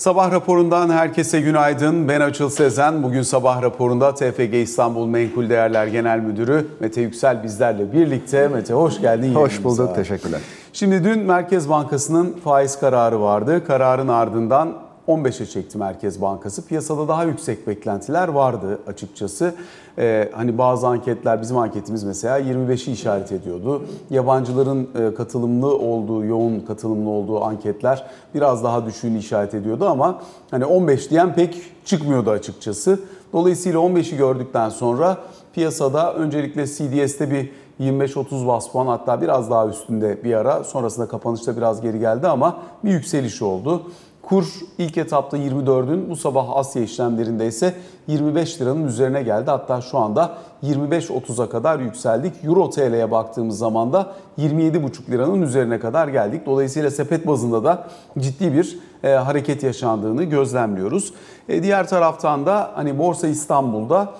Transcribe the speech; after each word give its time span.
Sabah 0.00 0.32
raporundan 0.32 0.90
herkese 0.90 1.40
günaydın. 1.40 2.08
Ben 2.08 2.20
Açıl 2.20 2.50
Sezen. 2.50 3.02
Bugün 3.02 3.22
sabah 3.22 3.62
raporunda 3.62 4.14
TFG 4.14 4.54
İstanbul 4.54 5.06
Menkul 5.06 5.50
Değerler 5.50 5.86
Genel 5.86 6.18
Müdürü 6.18 6.66
Mete 6.80 7.00
Yüksel 7.00 7.42
bizlerle 7.42 7.92
birlikte. 7.92 8.48
Mete 8.48 8.74
hoş 8.74 9.00
geldin. 9.00 9.34
Hoş 9.34 9.64
bulduk, 9.64 9.94
teşekkürler. 9.94 10.40
Şimdi 10.72 11.04
dün 11.04 11.18
Merkez 11.18 11.68
Bankası'nın 11.68 12.36
faiz 12.44 12.80
kararı 12.80 13.20
vardı. 13.20 13.66
Kararın 13.66 14.08
ardından 14.08 14.72
15'e 15.10 15.46
çekti 15.46 15.78
Merkez 15.78 16.22
Bankası. 16.22 16.66
Piyasada 16.66 17.08
daha 17.08 17.24
yüksek 17.24 17.66
beklentiler 17.66 18.28
vardı 18.28 18.78
açıkçası. 18.86 19.54
Ee, 19.98 20.30
hani 20.34 20.58
bazı 20.58 20.86
anketler, 20.86 21.42
bizim 21.42 21.56
anketimiz 21.58 22.04
mesela 22.04 22.40
25'i 22.40 22.92
işaret 22.92 23.32
ediyordu. 23.32 23.82
Yabancıların 24.10 24.88
e, 24.98 25.14
katılımlı 25.14 25.78
olduğu, 25.78 26.24
yoğun 26.24 26.60
katılımlı 26.60 27.10
olduğu 27.10 27.44
anketler 27.44 28.06
biraz 28.34 28.64
daha 28.64 28.86
düşüğünü 28.86 29.18
işaret 29.18 29.54
ediyordu 29.54 29.86
ama 29.88 30.22
hani 30.50 30.64
15 30.64 31.10
diyen 31.10 31.34
pek 31.34 31.62
çıkmıyordu 31.84 32.30
açıkçası. 32.30 33.00
Dolayısıyla 33.32 33.80
15'i 33.80 34.16
gördükten 34.16 34.68
sonra 34.68 35.16
piyasada 35.52 36.14
öncelikle 36.14 36.66
CDS'te 36.66 37.30
bir 37.30 37.50
25-30 37.80 38.46
bas 38.46 38.70
puan 38.72 38.86
hatta 38.86 39.20
biraz 39.20 39.50
daha 39.50 39.66
üstünde 39.66 40.24
bir 40.24 40.34
ara 40.34 40.64
sonrasında 40.64 41.08
kapanışta 41.08 41.56
biraz 41.56 41.80
geri 41.80 41.98
geldi 41.98 42.28
ama 42.28 42.58
bir 42.84 42.90
yükseliş 42.90 43.42
oldu. 43.42 43.82
Kur 44.30 44.46
ilk 44.78 44.98
etapta 44.98 45.38
24'ün 45.38 46.10
bu 46.10 46.16
sabah 46.16 46.56
Asya 46.56 46.82
işlemlerinde 46.82 47.46
ise 47.46 47.74
25 48.06 48.60
liranın 48.60 48.86
üzerine 48.86 49.22
geldi. 49.22 49.50
Hatta 49.50 49.80
şu 49.80 49.98
anda 49.98 50.34
25.30'a 50.62 51.48
kadar 51.48 51.78
yükseldik. 51.78 52.32
Euro 52.44 52.70
TL'ye 52.70 53.10
baktığımız 53.10 53.58
zaman 53.58 53.92
da 53.92 54.12
27.5 54.38 55.10
liranın 55.10 55.42
üzerine 55.42 55.80
kadar 55.80 56.08
geldik. 56.08 56.46
Dolayısıyla 56.46 56.90
sepet 56.90 57.26
bazında 57.26 57.64
da 57.64 57.86
ciddi 58.18 58.52
bir 58.52 58.78
e, 59.04 59.08
hareket 59.08 59.62
yaşandığını 59.62 60.24
gözlemliyoruz. 60.24 61.12
E, 61.48 61.62
diğer 61.62 61.88
taraftan 61.88 62.46
da 62.46 62.70
hani 62.74 62.98
Borsa 62.98 63.28
İstanbul'da 63.28 64.12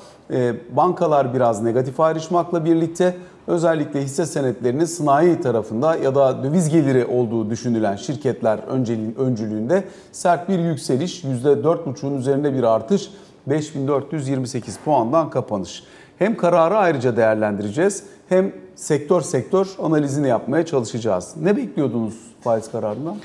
bankalar 0.77 1.35
biraz 1.35 1.63
negatif 1.63 2.01
ayrışmakla 2.01 2.65
birlikte 2.65 3.17
özellikle 3.47 4.03
hisse 4.03 4.27
senetlerinin 4.27 4.85
sanayi 4.85 5.41
tarafında 5.41 5.97
ya 5.97 6.15
da 6.15 6.45
döviz 6.45 6.69
geliri 6.69 7.05
olduğu 7.05 7.51
düşünülen 7.51 7.97
şirketler 7.97 8.59
öncülüğünde 9.19 9.85
sert 10.13 10.49
bir 10.49 10.59
yükseliş, 10.59 11.25
%4,5'un 11.25 12.19
üzerinde 12.19 12.55
bir 12.55 12.63
artış, 12.63 13.11
5428 13.47 14.79
puandan 14.85 15.31
kapanış. 15.31 15.85
Hem 16.19 16.37
kararı 16.37 16.77
ayrıca 16.77 17.17
değerlendireceğiz 17.17 18.05
hem 18.29 18.53
sektör 18.75 19.21
sektör 19.21 19.69
analizini 19.83 20.29
yapmaya 20.29 20.67
çalışacağız. 20.67 21.35
Ne 21.43 21.57
bekliyordunuz 21.57 22.15
faiz 22.41 22.71
kararından? 22.71 23.17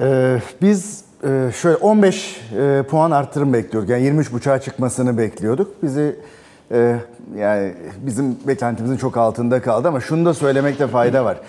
Ee, 0.00 0.38
biz 0.62 1.04
e, 1.24 1.50
şöyle 1.52 1.76
15 1.76 2.40
e, 2.58 2.82
puan 2.82 3.10
arttırım 3.10 3.52
bekliyorduk. 3.52 3.90
Yani 3.90 4.08
23.5'a 4.08 4.60
çıkmasını 4.60 5.18
bekliyorduk. 5.18 5.82
Bizi 5.82 6.16
e, 6.72 6.96
yani 7.36 7.74
bizim 8.06 8.36
beklentimizin 8.46 8.96
çok 8.96 9.16
altında 9.16 9.62
kaldı 9.62 9.88
ama 9.88 10.00
şunu 10.00 10.24
da 10.24 10.34
söylemekte 10.34 10.86
fayda 10.86 11.24
var. 11.24 11.40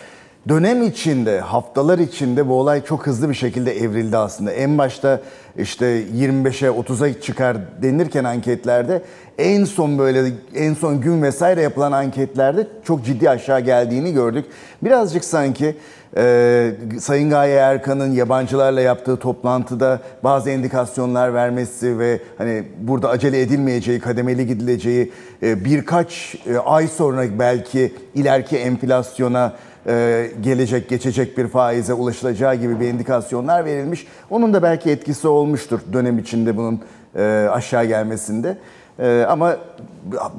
Dönem 0.50 0.84
içinde, 0.84 1.40
haftalar 1.40 2.00
içinde 2.00 2.48
bu 2.48 2.54
olay 2.54 2.86
çok 2.86 3.08
hızlı 3.08 3.30
bir 3.30 3.34
şekilde 3.34 3.78
evrildi 3.78 4.18
aslında. 4.18 4.52
En 4.52 4.78
başta 4.78 5.22
işte 5.58 6.04
25'e 6.04 6.70
30'a 6.70 7.22
çıkar 7.22 7.58
denirken 7.82 8.24
anketlerde 8.24 9.02
en 9.38 9.66
son 9.66 9.98
böyle 9.98 10.32
en 10.56 10.74
son 10.74 11.02
gün 11.02 11.22
vesaire 11.22 11.62
yapılan 11.62 11.92
anketlerde 11.92 12.68
çok 12.84 13.06
ciddi 13.06 13.30
aşağı 13.30 13.60
geldiğini 13.60 14.14
gördük. 14.14 14.46
Birazcık 14.84 15.26
sanki 15.26 15.76
ee, 16.18 16.72
Sayın 17.00 17.30
Gaye 17.30 17.56
Erkan'ın 17.56 18.12
yabancılarla 18.12 18.82
yaptığı 18.82 19.18
toplantıda 19.18 20.00
bazı 20.24 20.50
indikasyonlar 20.50 21.34
vermesi 21.34 22.00
ve 22.00 22.20
hani 22.38 22.64
burada 22.82 23.10
acele 23.10 23.42
edilmeyeceği, 23.42 24.00
kademeli 24.00 24.48
gidileceği 24.48 25.12
e, 25.44 25.66
birkaç 25.66 26.36
e, 26.46 26.58
ay 26.58 26.88
sonra 26.88 27.40
belki 27.40 27.94
ileriki 28.16 28.58
enflasyona 28.58 29.54
e, 29.88 30.28
gelecek, 30.42 30.90
geçecek 30.90 31.38
bir 31.38 31.48
faize 31.48 31.94
ulaşılacağı 31.94 32.56
gibi 32.56 32.80
bir 32.80 32.88
indikasyonlar 32.88 33.66
verilmiş. 33.66 34.08
Onun 34.30 34.54
da 34.54 34.64
belki 34.64 34.90
etkisi 34.90 35.28
olmuştur 35.28 35.80
dönem 35.94 36.20
içinde 36.20 36.58
bunun 36.58 36.82
e, 37.16 37.48
aşağı 37.52 37.86
gelmesinde. 37.86 38.58
E, 39.00 39.26
ama 39.30 39.58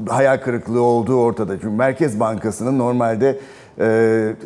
hayal 0.08 0.36
kırıklığı 0.36 0.82
olduğu 0.82 1.16
ortada. 1.16 1.52
Çünkü 1.52 1.68
Merkez 1.68 2.20
Bankası'nın 2.20 2.78
normalde 2.78 3.38
e, 3.78 3.84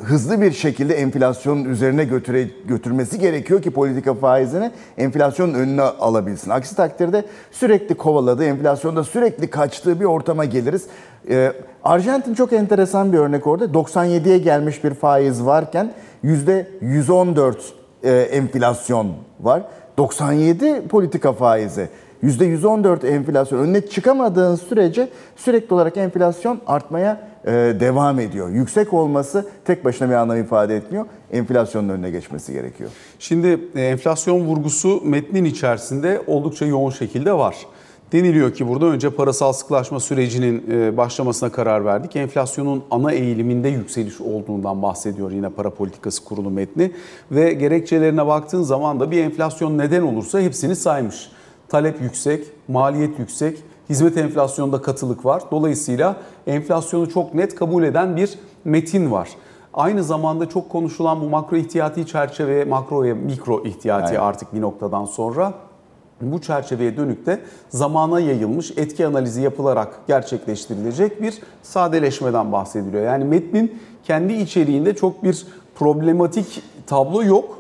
hızlı 0.05 0.41
bir 0.41 0.53
şekilde 0.53 0.95
enflasyonun 0.95 1.65
üzerine 1.65 2.05
götüre, 2.05 2.49
götürmesi 2.65 3.19
gerekiyor 3.19 3.63
ki 3.63 3.71
politika 3.71 4.15
faizini 4.15 4.71
enflasyonun 4.99 5.55
önüne 5.55 5.83
alabilsin. 5.83 6.51
Aksi 6.51 6.77
takdirde 6.77 7.25
sürekli 7.51 7.95
kovaladığı, 7.95 8.45
enflasyonda 8.45 9.05
sürekli 9.05 9.51
kaçtığı 9.51 10.01
bir 10.01 10.05
ortama 10.05 10.45
geliriz. 10.45 10.87
E, 11.31 11.53
Arjantin 11.85 12.35
çok 12.35 12.53
enteresan 12.53 13.13
bir 13.13 13.19
örnek 13.19 13.47
orada. 13.47 13.65
97'ye 13.65 14.39
gelmiş 14.39 14.85
bir 14.85 14.95
faiz 14.95 15.45
varken 15.45 15.93
%114 16.25 17.55
e, 18.03 18.13
enflasyon 18.13 19.13
var. 19.41 19.63
97 19.99 20.89
politika 20.89 21.33
faizi. 21.33 21.89
%114 22.25 23.07
enflasyon 23.07 23.59
önüne 23.59 23.81
çıkamadığın 23.81 24.55
sürece 24.55 25.09
sürekli 25.37 25.75
olarak 25.75 25.97
enflasyon 25.97 26.61
artmaya 26.67 27.21
e, 27.45 27.53
devam 27.81 28.21
ediyor. 28.21 28.49
Yüksek 28.49 28.93
olması 28.93 29.47
tek 29.65 29.85
başına 29.85 30.09
bir 30.09 30.15
anlam 30.15 30.41
ifade 30.41 30.77
etmiyor. 30.77 31.07
Enflasyonun 31.33 31.89
önüne 31.89 32.11
geçmesi 32.11 32.53
gerekiyor. 32.53 32.91
Şimdi 33.19 33.61
e, 33.77 33.83
enflasyon 33.83 34.41
vurgusu 34.41 35.01
metnin 35.05 35.45
içerisinde 35.45 36.23
oldukça 36.27 36.67
yoğun 36.67 36.91
şekilde 36.91 37.33
var. 37.33 37.57
Deniliyor 38.13 38.55
ki 38.55 38.69
burada 38.69 38.87
önce 38.87 39.11
parasal 39.11 39.53
sıklaşma 39.53 40.01
sürecinin 40.01 40.65
e, 40.71 40.97
başlamasına 40.97 41.53
karar 41.53 41.85
verdik. 41.85 42.17
Enflasyonun 42.17 42.85
ana 42.91 43.13
eğiliminde 43.13 43.69
yükseliş 43.69 44.21
olduğundan 44.21 44.83
bahsediyor 44.83 45.31
yine 45.31 45.49
para 45.49 45.71
politikası 45.71 46.25
kurulu 46.25 46.51
metni. 46.51 46.93
Ve 47.31 47.53
gerekçelerine 47.53 48.27
baktığın 48.27 48.63
zaman 48.63 49.01
da 49.01 49.11
bir 49.11 49.25
enflasyon 49.25 49.79
neden 49.79 50.03
olursa 50.03 50.41
hepsini 50.41 50.77
saymış. 50.77 51.31
Talep 51.75 52.01
yüksek, 52.01 52.45
maliyet 52.69 53.19
yüksek, 53.19 53.59
hizmet 53.89 54.17
enflasyonunda 54.17 54.83
katılık 54.83 55.25
var. 55.25 55.43
Dolayısıyla 55.51 56.17
enflasyonu 56.47 57.11
çok 57.11 57.35
net 57.35 57.55
kabul 57.55 57.83
eden 57.83 58.17
bir 58.17 58.39
metin 58.65 59.11
var. 59.11 59.29
Aynı 59.73 60.05
zamanda 60.05 60.49
çok 60.49 60.71
konuşulan 60.71 61.21
bu 61.21 61.29
makro 61.29 61.57
ihtiyati 61.57 62.07
çerçeve, 62.07 62.65
makro 62.65 63.03
ve 63.03 63.15
mikro 63.15 63.65
ihtiyati 63.65 64.07
Aynen. 64.07 64.21
artık 64.21 64.55
bir 64.55 64.61
noktadan 64.61 65.05
sonra 65.05 65.55
bu 66.21 66.41
çerçeveye 66.41 66.97
dönük 66.97 67.27
de 67.27 67.41
zamana 67.69 68.21
yayılmış 68.21 68.71
etki 68.77 69.07
analizi 69.07 69.43
yapılarak 69.43 70.01
gerçekleştirilecek 70.07 71.23
bir 71.23 71.39
sadeleşmeden 71.63 72.53
bahsediliyor. 72.53 73.05
Yani 73.05 73.25
metnin 73.25 73.79
kendi 74.05 74.33
içeriğinde 74.33 74.95
çok 74.95 75.25
bir 75.25 75.47
problematik 75.75 76.63
tablo 76.87 77.23
yok. 77.23 77.59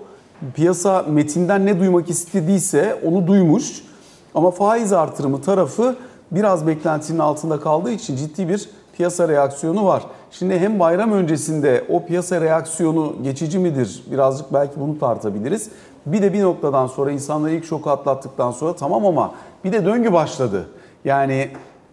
Piyasa 0.55 1.05
metinden 1.09 1.67
ne 1.67 1.81
duymak 1.81 2.11
istediyse 2.11 3.01
onu 3.05 3.27
duymuş. 3.27 3.94
Ama 4.35 4.51
faiz 4.51 4.93
artırımı 4.93 5.43
tarafı 5.43 5.97
biraz 6.31 6.67
beklentinin 6.67 7.19
altında 7.19 7.61
kaldığı 7.61 7.91
için 7.91 8.17
ciddi 8.17 8.49
bir 8.49 8.69
piyasa 8.97 9.29
reaksiyonu 9.29 9.87
var. 9.87 10.03
Şimdi 10.31 10.59
hem 10.59 10.81
bayram 10.81 11.13
öncesinde 11.13 11.85
o 11.89 12.07
piyasa 12.07 12.41
reaksiyonu 12.41 13.15
geçici 13.23 13.59
midir? 13.59 14.03
Birazcık 14.11 14.53
belki 14.53 14.81
bunu 14.81 14.99
tartabiliriz. 14.99 15.71
Bir 16.07 16.23
de 16.23 16.33
bir 16.33 16.43
noktadan 16.43 16.87
sonra 16.87 17.11
insanlar 17.11 17.51
ilk 17.51 17.65
şoku 17.65 17.91
atlattıktan 17.91 18.51
sonra 18.51 18.73
tamam 18.73 19.07
ama 19.07 19.35
bir 19.65 19.73
de 19.73 19.85
döngü 19.85 20.13
başladı. 20.13 20.67
Yani 21.05 21.51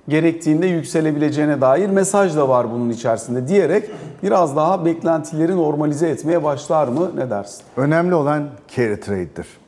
gerektiğinde 0.07 0.67
yükselebileceğine 0.67 1.61
dair 1.61 1.89
mesaj 1.89 2.35
da 2.35 2.49
var 2.49 2.71
bunun 2.71 2.89
içerisinde 2.89 3.47
diyerek 3.47 3.89
biraz 4.23 4.55
daha 4.55 4.85
beklentileri 4.85 5.57
normalize 5.57 6.09
etmeye 6.09 6.43
başlar 6.43 6.87
mı? 6.87 7.11
Ne 7.15 7.29
dersin? 7.29 7.63
Önemli 7.77 8.15
olan 8.15 8.47
carry 8.75 8.99
trade'dir. 8.99 9.60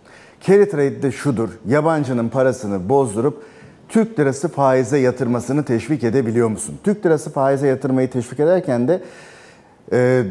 Carry 0.47 0.69
trade 0.69 1.01
de 1.01 1.11
şudur. 1.11 1.49
Yabancının 1.67 2.29
parasını 2.29 2.89
bozdurup 2.89 3.43
Türk 3.89 4.19
lirası 4.19 4.47
faize 4.47 4.97
yatırmasını 4.97 5.63
teşvik 5.65 6.03
edebiliyor 6.03 6.47
musun? 6.47 6.77
Türk 6.83 7.05
lirası 7.05 7.29
faize 7.29 7.67
yatırmayı 7.67 8.09
teşvik 8.09 8.39
ederken 8.39 8.87
de 8.87 9.01
e, 9.91 10.23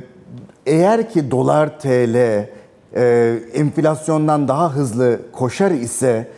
eğer 0.67 1.11
ki 1.11 1.31
dolar 1.31 1.81
TL 1.81 2.17
e, 2.17 3.39
enflasyondan 3.55 4.49
daha 4.49 4.75
hızlı 4.75 5.21
koşar 5.33 5.71
ise 5.71 6.29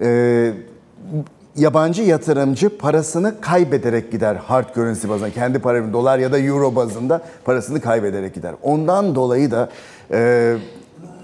e, 0.00 0.52
yabancı 1.56 2.02
yatırımcı 2.02 2.78
parasını 2.78 3.40
kaybederek 3.40 4.12
gider 4.12 4.34
hard 4.36 4.74
currency 4.74 5.08
bazında. 5.08 5.30
Kendi 5.30 5.58
paranın 5.58 5.92
dolar 5.92 6.18
ya 6.18 6.32
da 6.32 6.38
euro 6.38 6.76
bazında 6.76 7.22
parasını 7.44 7.80
kaybederek 7.80 8.34
gider. 8.34 8.54
Ondan 8.62 9.14
dolayı 9.14 9.50
da 9.50 9.68
e, 10.10 10.56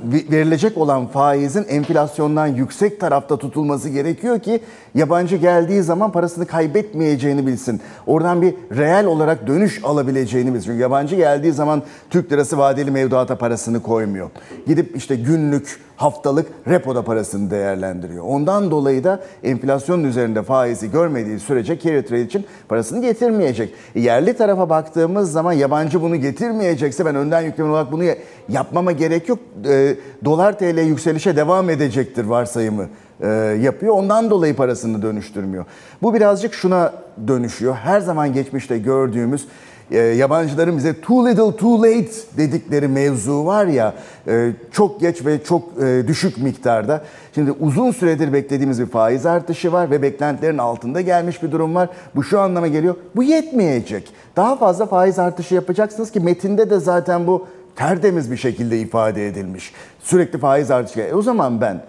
verilecek 0.05 0.79
olan 0.79 1.07
faizin 1.07 1.65
enflasyondan 1.65 2.47
yüksek 2.47 3.01
tarafta 3.01 3.37
tutulması 3.37 3.89
gerekiyor 3.89 4.41
ki 4.41 4.61
yabancı 4.95 5.37
geldiği 5.37 5.83
zaman 5.83 6.13
parasını 6.13 6.47
kaybetmeyeceğini 6.47 7.47
bilsin. 7.47 7.81
Oradan 8.07 8.43
bir 8.43 8.55
reel 8.77 9.07
olarak 9.07 9.47
dönüş 9.47 9.81
alabileceğini 9.85 10.55
bilsin. 10.55 10.67
Çünkü 10.67 10.83
yabancı 10.83 11.17
geldiği 11.17 11.53
zaman 11.53 11.83
Türk 12.11 12.33
lirası 12.33 12.59
vadeli 12.59 12.91
mevduata 12.91 13.39
parasını 13.39 13.83
koymuyor. 13.83 14.31
Gidip 14.67 14.97
işte 14.97 15.17
günlük 15.17 15.88
haftalık 15.99 16.47
repoda 16.69 17.03
parasını 17.03 17.51
değerlendiriyor. 17.51 18.25
Ondan 18.25 18.71
dolayı 18.71 19.05
da 19.05 19.21
enflasyonun 19.43 20.05
üzerinde 20.05 20.43
faizi 20.43 20.91
görmediği 20.91 21.41
sürece 21.41 21.79
carry 21.79 22.05
trade 22.05 22.23
için 22.23 22.47
parasını 22.69 23.03
getirmeyecek. 23.03 23.75
Yerli 23.95 24.35
tarafa 24.35 24.71
baktığımız 24.71 25.33
zaman 25.33 25.53
yabancı 25.53 26.03
bunu 26.03 26.17
getirmeyecekse 26.17 27.05
ben 27.05 27.15
önden 27.15 27.41
yükleme 27.41 27.71
olarak 27.71 27.93
bunu 27.93 28.03
yapmama 28.49 28.93
gerek 28.93 29.29
yok. 29.29 29.39
E, 29.69 29.97
dolar 30.25 30.59
TL 30.59 30.79
yükselişe 30.79 31.37
devam 31.37 31.71
edecektir 31.71 32.25
varsayımı 32.25 32.87
e, 33.21 33.29
yapıyor. 33.63 33.95
Ondan 33.95 34.31
dolayı 34.31 34.57
parasını 34.57 35.03
dönüştürmüyor. 35.03 35.65
Bu 36.03 36.15
birazcık 36.15 36.55
şuna 36.55 36.93
dönüşüyor. 37.29 37.75
Her 37.75 38.01
zaman 38.01 38.33
geçmişte 38.33 38.79
gördüğümüz 38.79 39.49
e, 39.91 39.99
yabancıların 39.99 40.77
bize 40.77 41.01
too 41.01 41.27
little 41.27 41.57
too 41.57 41.83
late 41.83 42.11
dedikleri 42.37 42.89
mevzu 42.89 43.47
var 43.47 43.67
ya 43.67 43.95
e, 44.29 44.53
çok 44.73 45.01
geç 45.01 45.27
ve 45.27 45.45
çok 45.45 45.83
e, 45.83 46.09
düşük 46.09 46.39
miktarda. 46.39 47.05
Şimdi 47.35 47.53
uzun 47.53 47.91
süredir 47.91 48.33
beklediğimiz 48.33 48.81
bir 48.81 48.87
faiz 48.87 49.27
artışı 49.27 49.73
var 49.73 49.91
ve 49.91 50.03
beklentilerin 50.03 50.59
altında 50.59 51.01
gelmiş 51.01 51.43
bir 51.43 51.53
durum 51.53 51.75
var. 51.75 51.89
Bu 52.15 52.23
şu 52.23 52.41
anlama 52.41 52.67
geliyor. 52.67 52.95
Bu 53.17 53.23
yetmeyecek. 53.23 54.13
Daha 54.37 54.57
fazla 54.57 54.87
faiz 54.87 55.19
artışı 55.19 55.55
yapacaksınız 55.55 56.11
ki 56.11 56.21
metinde 56.21 56.71
de 56.71 56.79
zaten 56.79 57.27
bu 57.27 57.47
tertemiz 57.77 58.31
bir 58.31 58.37
şekilde 58.37 58.81
ifade 58.81 59.29
edilmiş. 59.29 59.73
Sürekli 60.01 60.39
faiz 60.39 60.71
artışı. 60.71 61.01
E 61.01 61.15
o 61.15 61.23
zaman 61.23 61.61
ben 61.61 61.83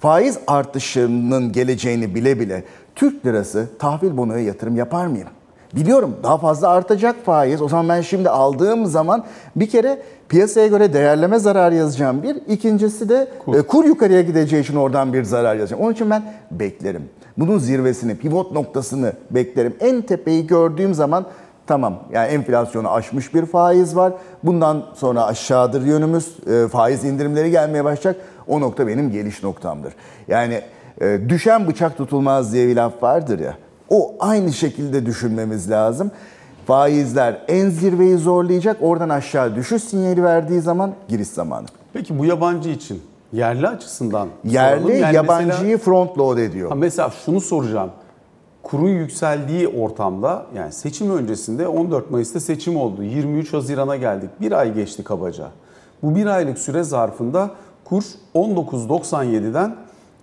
faiz 0.00 0.38
artışının 0.46 1.52
geleceğini 1.52 2.14
bile 2.14 2.40
bile 2.40 2.64
Türk 2.94 3.26
lirası 3.26 3.68
tahvil 3.78 4.16
bonoya 4.16 4.44
yatırım 4.44 4.76
yapar 4.76 5.06
mıyım? 5.06 5.28
Biliyorum 5.74 6.16
daha 6.22 6.38
fazla 6.38 6.68
artacak 6.68 7.16
faiz. 7.24 7.62
O 7.62 7.68
zaman 7.68 7.88
ben 7.88 8.00
şimdi 8.00 8.28
aldığım 8.28 8.86
zaman 8.86 9.24
bir 9.56 9.70
kere 9.70 10.02
piyasaya 10.28 10.66
göre 10.66 10.92
değerleme 10.92 11.38
zarar 11.38 11.72
yazacağım 11.72 12.22
bir. 12.22 12.36
İkincisi 12.36 13.08
de 13.08 13.28
kur, 13.44 13.54
e, 13.54 13.62
kur 13.62 13.84
yukarıya 13.84 14.22
gideceği 14.22 14.62
için 14.62 14.76
oradan 14.76 15.12
bir 15.12 15.24
zarar 15.24 15.54
yazacağım. 15.54 15.82
Onun 15.82 15.92
için 15.92 16.10
ben 16.10 16.22
beklerim. 16.50 17.02
Bunun 17.38 17.58
zirvesini, 17.58 18.16
pivot 18.16 18.52
noktasını 18.52 19.12
beklerim. 19.30 19.76
En 19.80 20.02
tepeyi 20.02 20.46
gördüğüm 20.46 20.94
zaman 20.94 21.26
tamam 21.66 21.98
yani 22.12 22.28
enflasyonu 22.28 22.92
aşmış 22.92 23.34
bir 23.34 23.46
faiz 23.46 23.96
var. 23.96 24.12
Bundan 24.42 24.84
sonra 24.94 25.24
aşağıdır 25.24 25.82
yönümüz. 25.82 26.36
E, 26.50 26.68
faiz 26.68 27.04
indirimleri 27.04 27.50
gelmeye 27.50 27.84
başlayacak. 27.84 28.24
O 28.48 28.60
nokta 28.60 28.86
benim 28.86 29.10
geliş 29.10 29.42
noktamdır. 29.42 29.94
Yani 30.28 30.60
e, 31.00 31.18
düşen 31.28 31.66
bıçak 31.66 31.96
tutulmaz 31.96 32.52
diye 32.52 32.68
bir 32.68 32.76
laf 32.76 33.02
vardır 33.02 33.38
ya. 33.38 33.54
O 33.92 34.14
aynı 34.20 34.52
şekilde 34.52 35.06
düşünmemiz 35.06 35.70
lazım. 35.70 36.10
Faizler 36.66 37.42
en 37.48 37.70
zirveyi 37.70 38.16
zorlayacak. 38.16 38.76
Oradan 38.80 39.08
aşağı 39.08 39.56
düşüş 39.56 39.82
sinyali 39.82 40.24
verdiği 40.24 40.60
zaman 40.60 40.92
giriş 41.08 41.28
zamanı. 41.28 41.66
Peki 41.92 42.18
bu 42.18 42.24
yabancı 42.24 42.68
için 42.68 43.02
yerli 43.32 43.68
açısından 43.68 44.28
yerli 44.44 44.98
yani 44.98 45.14
yabancıyı 45.14 45.62
mesela, 45.62 45.78
front 45.78 46.18
load 46.18 46.38
ediyor. 46.38 46.68
Ha 46.68 46.74
mesela 46.74 47.10
şunu 47.24 47.40
soracağım. 47.40 47.90
Kurun 48.62 48.88
yükseldiği 48.88 49.68
ortamda 49.68 50.46
yani 50.56 50.72
seçim 50.72 51.16
öncesinde 51.16 51.68
14 51.68 52.10
Mayıs'ta 52.10 52.40
seçim 52.40 52.76
oldu. 52.76 53.02
23 53.02 53.52
Haziran'a 53.52 53.96
geldik. 53.96 54.30
Bir 54.40 54.52
ay 54.52 54.74
geçti 54.74 55.04
kabaca. 55.04 55.48
Bu 56.02 56.14
bir 56.16 56.26
aylık 56.26 56.58
süre 56.58 56.82
zarfında 56.82 57.50
kur 57.84 58.04
19.97'den 58.34 59.76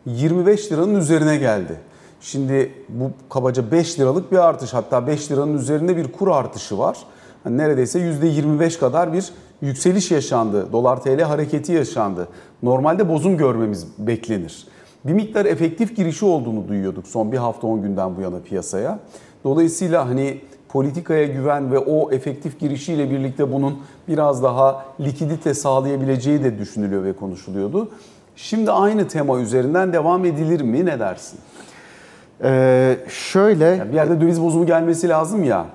25 0.05 0.71
liranın 0.71 0.95
üzerine 0.95 1.37
geldi. 1.37 1.79
Şimdi 2.21 2.71
bu 2.89 3.11
kabaca 3.29 3.71
5 3.71 3.99
liralık 3.99 4.31
bir 4.31 4.37
artış 4.37 4.73
hatta 4.73 5.07
5 5.07 5.31
liranın 5.31 5.57
üzerinde 5.57 5.97
bir 5.97 6.11
kur 6.11 6.27
artışı 6.27 6.77
var. 6.77 6.97
Yani 7.45 7.57
neredeyse 7.57 7.99
%25 7.99 8.79
kadar 8.79 9.13
bir 9.13 9.31
yükseliş 9.61 10.11
yaşandı. 10.11 10.71
Dolar 10.71 11.01
TL 11.01 11.21
hareketi 11.21 11.71
yaşandı. 11.71 12.27
Normalde 12.63 13.09
bozum 13.09 13.37
görmemiz 13.37 13.87
beklenir. 13.97 14.67
Bir 15.05 15.13
miktar 15.13 15.45
efektif 15.45 15.95
girişi 15.95 16.25
olduğunu 16.25 16.67
duyuyorduk 16.67 17.07
son 17.07 17.31
bir 17.31 17.37
hafta 17.37 17.67
10 17.67 17.81
günden 17.81 18.17
bu 18.17 18.21
yana 18.21 18.39
piyasaya. 18.39 18.99
Dolayısıyla 19.43 20.09
hani 20.09 20.41
politikaya 20.69 21.25
güven 21.25 21.71
ve 21.71 21.79
o 21.79 22.11
efektif 22.11 22.59
girişiyle 22.59 23.11
birlikte 23.11 23.51
bunun 23.51 23.77
biraz 24.07 24.43
daha 24.43 24.85
likidite 24.99 25.53
sağlayabileceği 25.53 26.43
de 26.43 26.59
düşünülüyor 26.59 27.03
ve 27.03 27.13
konuşuluyordu. 27.13 27.89
Şimdi 28.35 28.71
aynı 28.71 29.07
tema 29.07 29.39
üzerinden 29.39 29.93
devam 29.93 30.25
edilir 30.25 30.61
mi? 30.61 30.85
Ne 30.85 30.99
dersin? 30.99 31.39
Ee, 32.43 32.97
şöyle 33.09 33.65
yani 33.65 33.89
bir 33.89 33.95
yerde 33.95 34.21
döviz 34.21 34.41
bozumu 34.41 34.65
gelmesi 34.65 35.09
lazım 35.09 35.43
ya. 35.43 35.65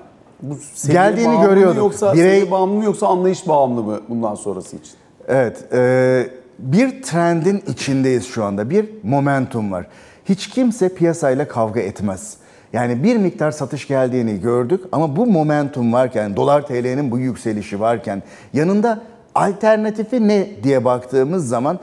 Bu 0.41 0.57
geldiğini 0.87 1.41
görüyorduk. 1.41 1.77
Yoksa 1.77 2.13
Birey... 2.13 2.51
bağımlı 2.51 2.75
mı 2.75 2.85
yoksa 2.85 3.07
anlayış 3.07 3.47
bağımlı 3.47 3.83
mı 3.83 3.99
bundan 4.09 4.35
sonrası 4.35 4.75
için? 4.75 4.93
Evet. 5.27 5.73
E, 5.73 6.29
bir 6.59 7.03
trendin 7.03 7.63
içindeyiz 7.67 8.27
şu 8.27 8.43
anda. 8.43 8.69
Bir 8.69 8.89
momentum 9.03 9.71
var. 9.71 9.87
Hiç 10.25 10.49
kimse 10.49 10.89
piyasayla 10.89 11.47
kavga 11.47 11.79
etmez. 11.79 12.37
Yani 12.73 13.03
bir 13.03 13.17
miktar 13.17 13.51
satış 13.51 13.87
geldiğini 13.87 14.41
gördük 14.41 14.83
ama 14.91 15.15
bu 15.15 15.25
momentum 15.25 15.93
varken, 15.93 16.35
dolar 16.35 16.67
TL'nin 16.67 17.11
bu 17.11 17.19
yükselişi 17.19 17.79
varken 17.79 18.23
yanında 18.53 19.01
alternatifi 19.35 20.27
ne 20.27 20.47
diye 20.63 20.85
baktığımız 20.85 21.47
zaman 21.47 21.79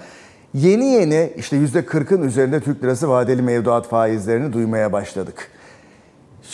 Yeni 0.55 0.85
yeni 0.85 1.33
işte 1.37 1.57
%40'ın 1.57 2.23
üzerinde 2.23 2.61
Türk 2.61 2.85
lirası 2.85 3.09
vadeli 3.09 3.43
mevduat 3.43 3.89
faizlerini 3.89 4.53
duymaya 4.53 4.93
başladık. 4.93 5.49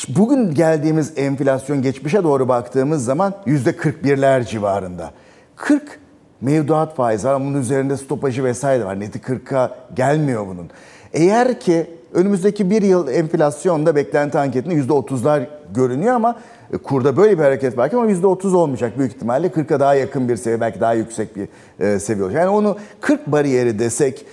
Bugün 0.08 0.54
geldiğimiz 0.54 1.12
enflasyon 1.16 1.82
geçmişe 1.82 2.24
doğru 2.24 2.48
baktığımız 2.48 3.04
zaman 3.04 3.34
%41'ler 3.46 4.46
civarında. 4.46 5.10
40 5.56 6.00
mevduat 6.40 6.96
faiz 6.96 7.24
var 7.24 7.40
bunun 7.40 7.60
üzerinde 7.60 7.96
stopajı 7.96 8.44
vesaire 8.44 8.84
var. 8.84 9.00
Neti 9.00 9.18
40'a 9.18 9.76
gelmiyor 9.94 10.46
bunun. 10.46 10.70
Eğer 11.12 11.60
ki 11.60 11.90
önümüzdeki 12.12 12.70
bir 12.70 12.82
yıl 12.82 13.08
enflasyonda 13.08 13.96
beklenti 13.96 14.38
anketinde 14.38 14.74
%30'lar 14.74 15.46
görünüyor 15.74 16.14
ama 16.14 16.38
e, 16.72 16.76
kurda 16.76 17.16
böyle 17.16 17.38
bir 17.38 17.42
hareket 17.42 17.78
varken 17.78 17.98
ama 17.98 18.10
%30 18.10 18.56
olmayacak 18.56 18.98
büyük 18.98 19.12
ihtimalle 19.12 19.46
40'a 19.46 19.80
daha 19.80 19.94
yakın 19.94 20.28
bir 20.28 20.36
seviye 20.36 20.60
belki 20.60 20.80
daha 20.80 20.94
yüksek 20.94 21.36
bir 21.36 21.48
e, 21.80 21.98
seviye 21.98 22.24
olacak. 22.24 22.42
Yani 22.42 22.50
onu 22.50 22.76
40 23.00 23.26
bariyeri 23.26 23.78
desek 23.78 24.26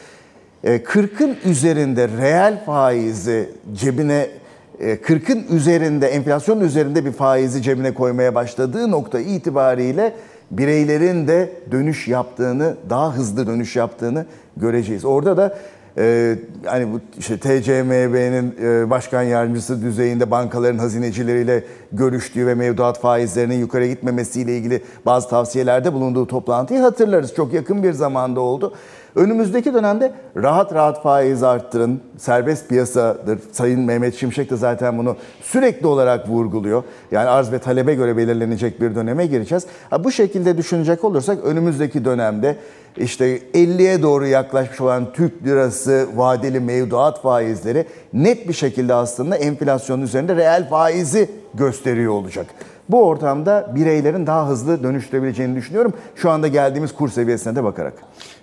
40'ın 0.64 1.30
e, 1.30 1.50
üzerinde 1.50 2.08
reel 2.08 2.66
faizi 2.66 3.50
cebine 3.74 4.28
40'ın 4.82 5.56
üzerinde 5.56 6.08
enflasyon 6.08 6.60
üzerinde 6.60 7.06
bir 7.06 7.12
faizi 7.12 7.62
cebine 7.62 7.94
koymaya 7.94 8.36
başladığı 8.36 8.92
nokta 8.92 9.20
itibariyle 9.20 10.14
bireylerin 10.52 11.28
de 11.28 11.50
dönüş 11.72 12.08
yaptığını, 12.08 12.76
daha 12.90 13.16
hızlı 13.16 13.48
dönüş 13.48 13.76
yaptığını 13.76 14.26
göreceğiz. 14.58 15.06
Orada 15.06 15.38
da 15.38 15.58
ee, 15.98 16.36
hani 16.66 16.94
bu 16.94 17.00
işte 17.20 17.38
TCMB'nin 17.38 18.56
e, 18.62 18.90
başkan 18.90 19.24
yardımcısı 19.24 19.82
düzeyinde 19.82 20.32
bankaların 20.32 20.78
hazinecileriyle 20.78 21.64
görüştüğü 21.92 22.48
ve 22.48 22.56
mevduat 22.56 23.00
faizlerinin 23.00 23.56
yukarı 23.56 23.88
gitmemesiyle 23.88 24.58
ilgili 24.58 24.82
bazı 25.06 25.30
tavsiyelerde 25.30 25.94
bulunduğu 25.94 26.28
toplantıyı 26.28 26.80
hatırlarız. 26.80 27.36
Çok 27.36 27.54
yakın 27.54 27.84
bir 27.84 27.94
zamanda 27.94 28.40
oldu. 28.40 28.74
Önümüzdeki 29.16 29.74
dönemde 29.74 30.14
rahat 30.38 30.74
rahat 30.74 31.04
faiz 31.04 31.44
arttırın, 31.44 32.02
serbest 32.18 32.70
piyasadır. 32.70 33.40
Sayın 33.52 33.82
Mehmet 33.82 34.16
Şimşek 34.16 34.50
de 34.50 34.56
zaten 34.56 34.98
bunu 34.98 35.16
sürekli 35.42 35.88
olarak 35.88 36.30
vurguluyor. 36.30 36.84
Yani 37.12 37.30
arz 37.30 37.52
ve 37.52 37.60
talebe 37.60 37.96
göre 37.96 38.18
belirlenecek 38.18 38.82
bir 38.82 38.96
döneme 38.96 39.26
gireceğiz. 39.26 39.66
Ha, 39.90 40.04
bu 40.04 40.12
şekilde 40.12 40.58
düşünecek 40.58 41.04
olursak 41.04 41.44
önümüzdeki 41.44 42.06
dönemde 42.06 42.56
işte 42.98 43.38
50'ye 43.54 44.02
doğru 44.02 44.28
yaklaşmış 44.28 44.82
olan 44.82 45.14
Türk 45.14 45.44
lirası 45.44 46.08
vadeli 46.16 46.60
mevduat 46.60 47.22
faizleri 47.22 47.86
net 48.14 48.48
bir 48.48 48.54
şekilde 48.54 48.94
aslında 48.94 49.36
enflasyonun 49.36 50.02
üzerinde 50.02 50.36
reel 50.36 50.70
faizi 50.70 51.30
gösteriyor 51.54 52.14
olacak. 52.14 52.46
Bu 52.90 53.04
ortamda 53.04 53.72
bireylerin 53.76 54.28
daha 54.28 54.50
hızlı 54.50 54.84
dönüştürebileceğini 54.84 55.56
düşünüyorum. 55.56 55.94
Şu 56.16 56.30
anda 56.30 56.48
geldiğimiz 56.48 56.94
kur 56.94 57.10
seviyesine 57.10 57.56
de 57.56 57.64
bakarak. 57.64 57.94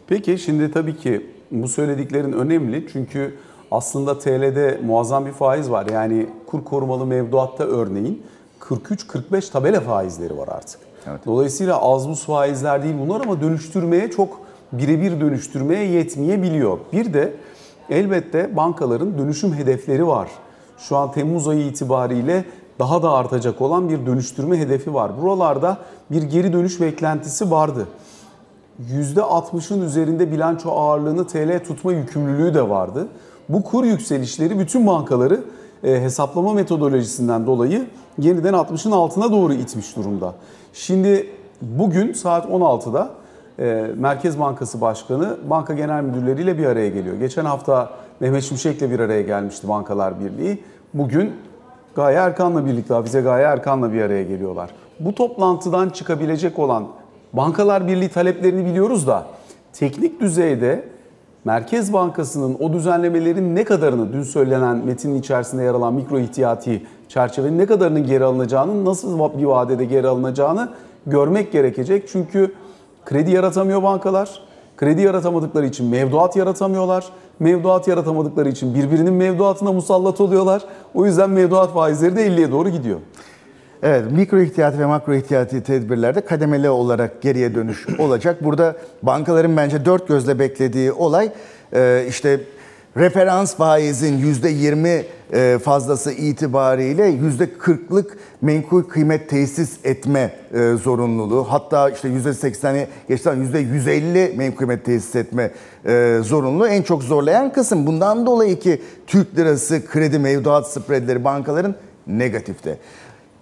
Peki 0.06 0.38
şimdi 0.38 0.72
tabii 0.72 0.96
ki 0.96 1.26
bu 1.50 1.68
söylediklerin 1.68 2.32
önemli 2.32 2.86
çünkü 2.92 3.34
aslında 3.70 4.18
TL'de 4.18 4.80
muazzam 4.84 5.26
bir 5.26 5.32
faiz 5.32 5.70
var. 5.70 5.86
Yani 5.92 6.26
kur 6.46 6.64
korumalı 6.64 7.06
mevduatta 7.06 7.64
örneğin 7.64 8.22
43-45 8.60 9.52
tabela 9.52 9.80
faizleri 9.80 10.38
var 10.38 10.48
artık. 10.48 10.80
Evet. 11.10 11.20
Dolayısıyla 11.26 11.82
az 11.82 12.08
buz 12.08 12.24
faizler 12.24 12.82
değil 12.82 12.94
bunlar 13.00 13.20
ama 13.20 13.40
dönüştürmeye 13.40 14.10
çok 14.10 14.40
birebir 14.72 15.20
dönüştürmeye 15.20 15.84
yetmeyebiliyor. 15.84 16.78
Bir 16.92 17.14
de 17.14 17.34
elbette 17.90 18.56
bankaların 18.56 19.18
dönüşüm 19.18 19.54
hedefleri 19.54 20.06
var. 20.06 20.28
Şu 20.78 20.96
an 20.96 21.12
Temmuz 21.12 21.48
ayı 21.48 21.66
itibariyle 21.66 22.44
daha 22.78 23.02
da 23.02 23.10
artacak 23.12 23.60
olan 23.60 23.88
bir 23.88 24.06
dönüştürme 24.06 24.58
hedefi 24.58 24.94
var. 24.94 25.22
Buralarda 25.22 25.78
bir 26.10 26.22
geri 26.22 26.52
dönüş 26.52 26.80
beklentisi 26.80 27.50
vardı. 27.50 27.88
%60'ın 28.90 29.82
üzerinde 29.82 30.32
bilanço 30.32 30.70
ağırlığını 30.70 31.26
TL 31.26 31.64
tutma 31.64 31.92
yükümlülüğü 31.92 32.54
de 32.54 32.68
vardı. 32.68 33.08
Bu 33.48 33.62
kur 33.62 33.84
yükselişleri 33.84 34.58
bütün 34.58 34.86
bankaları 34.86 35.40
e, 35.84 36.00
hesaplama 36.00 36.52
metodolojisinden 36.52 37.46
dolayı 37.46 37.86
yeniden 38.18 38.54
60'ın 38.54 38.92
altına 38.92 39.32
doğru 39.32 39.54
itmiş 39.54 39.96
durumda. 39.96 40.34
Şimdi 40.72 41.26
bugün 41.62 42.12
saat 42.12 42.46
16'da 42.46 43.10
e, 43.58 43.86
Merkez 43.96 44.40
Bankası 44.40 44.80
Başkanı 44.80 45.36
banka 45.50 45.74
genel 45.74 46.02
müdürleriyle 46.02 46.58
bir 46.58 46.66
araya 46.66 46.88
geliyor. 46.88 47.16
Geçen 47.16 47.44
hafta 47.44 47.90
Mehmet 48.20 48.42
Şimşek'le 48.42 48.90
bir 48.90 49.00
araya 49.00 49.22
gelmişti 49.22 49.68
Bankalar 49.68 50.20
Birliği. 50.20 50.62
Bugün 50.94 51.32
Gaye 51.94 52.16
Erkan'la 52.16 52.66
birlikte, 52.66 52.94
Hafize 52.94 53.20
Gaye 53.20 53.44
Erkan'la 53.44 53.92
bir 53.92 54.02
araya 54.02 54.22
geliyorlar. 54.22 54.70
Bu 55.00 55.14
toplantıdan 55.14 55.88
çıkabilecek 55.88 56.58
olan 56.58 56.86
Bankalar 57.32 57.86
Birliği 57.86 58.08
taleplerini 58.08 58.66
biliyoruz 58.66 59.06
da 59.06 59.26
teknik 59.72 60.20
düzeyde 60.20 60.84
Merkez 61.44 61.92
Bankası'nın 61.92 62.56
o 62.60 62.72
düzenlemelerin 62.72 63.56
ne 63.56 63.64
kadarını 63.64 64.12
dün 64.12 64.22
söylenen 64.22 64.76
metinin 64.76 65.14
içerisinde 65.14 65.62
yer 65.62 65.74
alan 65.74 65.94
mikro 65.94 66.18
ihtiyati 66.18 66.82
çerçevenin 67.08 67.58
ne 67.58 67.66
kadarının 67.66 68.06
geri 68.06 68.24
alınacağını, 68.24 68.84
nasıl 68.84 69.38
bir 69.38 69.44
vadede 69.44 69.84
geri 69.84 70.08
alınacağını 70.08 70.68
görmek 71.06 71.52
gerekecek. 71.52 72.08
Çünkü 72.08 72.54
kredi 73.04 73.30
yaratamıyor 73.30 73.82
bankalar. 73.82 74.42
Kredi 74.76 75.02
yaratamadıkları 75.02 75.66
için 75.66 75.86
mevduat 75.86 76.36
yaratamıyorlar. 76.36 77.04
Mevduat 77.40 77.88
yaratamadıkları 77.88 78.48
için 78.48 78.74
birbirinin 78.74 79.12
mevduatına 79.12 79.72
musallat 79.72 80.20
oluyorlar. 80.20 80.62
O 80.94 81.06
yüzden 81.06 81.30
mevduat 81.30 81.72
faizleri 81.72 82.16
de 82.16 82.26
50'ye 82.26 82.50
doğru 82.50 82.68
gidiyor. 82.68 82.98
Evet, 83.82 84.12
mikro 84.12 84.40
ihtiyati 84.40 84.78
ve 84.78 84.86
makro 84.86 85.14
ihtiyati 85.14 85.62
tedbirlerde 85.62 86.20
kademeli 86.20 86.70
olarak 86.70 87.22
geriye 87.22 87.54
dönüş 87.54 87.86
olacak. 87.98 88.44
Burada 88.44 88.76
bankaların 89.02 89.56
bence 89.56 89.84
dört 89.84 90.08
gözle 90.08 90.38
beklediği 90.38 90.92
olay 90.92 91.30
e, 91.74 92.04
işte 92.08 92.40
referans 92.96 93.56
faizin 93.56 94.18
%20 94.18 94.88
e, 94.88 95.04
fazlası 95.64 96.12
itibariyle 96.12 97.10
%40'lık 97.10 98.18
menkul 98.40 98.82
kıymet 98.82 99.28
tesis 99.28 99.78
etme 99.84 100.34
e, 100.54 100.72
zorunluluğu. 100.82 101.44
Hatta 101.44 101.90
işte 101.90 102.08
%80'i 102.08 102.86
geçten 103.08 103.36
%150 103.36 104.36
menkul 104.36 104.56
kıymet 104.56 104.84
tesis 104.84 105.16
etme 105.16 105.50
zorunluluğu 106.22 106.68
en 106.68 106.82
çok 106.82 107.02
zorlayan 107.02 107.52
kısım. 107.52 107.86
Bundan 107.86 108.26
dolayı 108.26 108.58
ki 108.58 108.82
Türk 109.06 109.38
lirası 109.38 109.86
kredi 109.86 110.18
mevduat 110.18 110.72
spreadleri 110.72 111.24
bankaların 111.24 111.74
negatifte. 112.06 112.78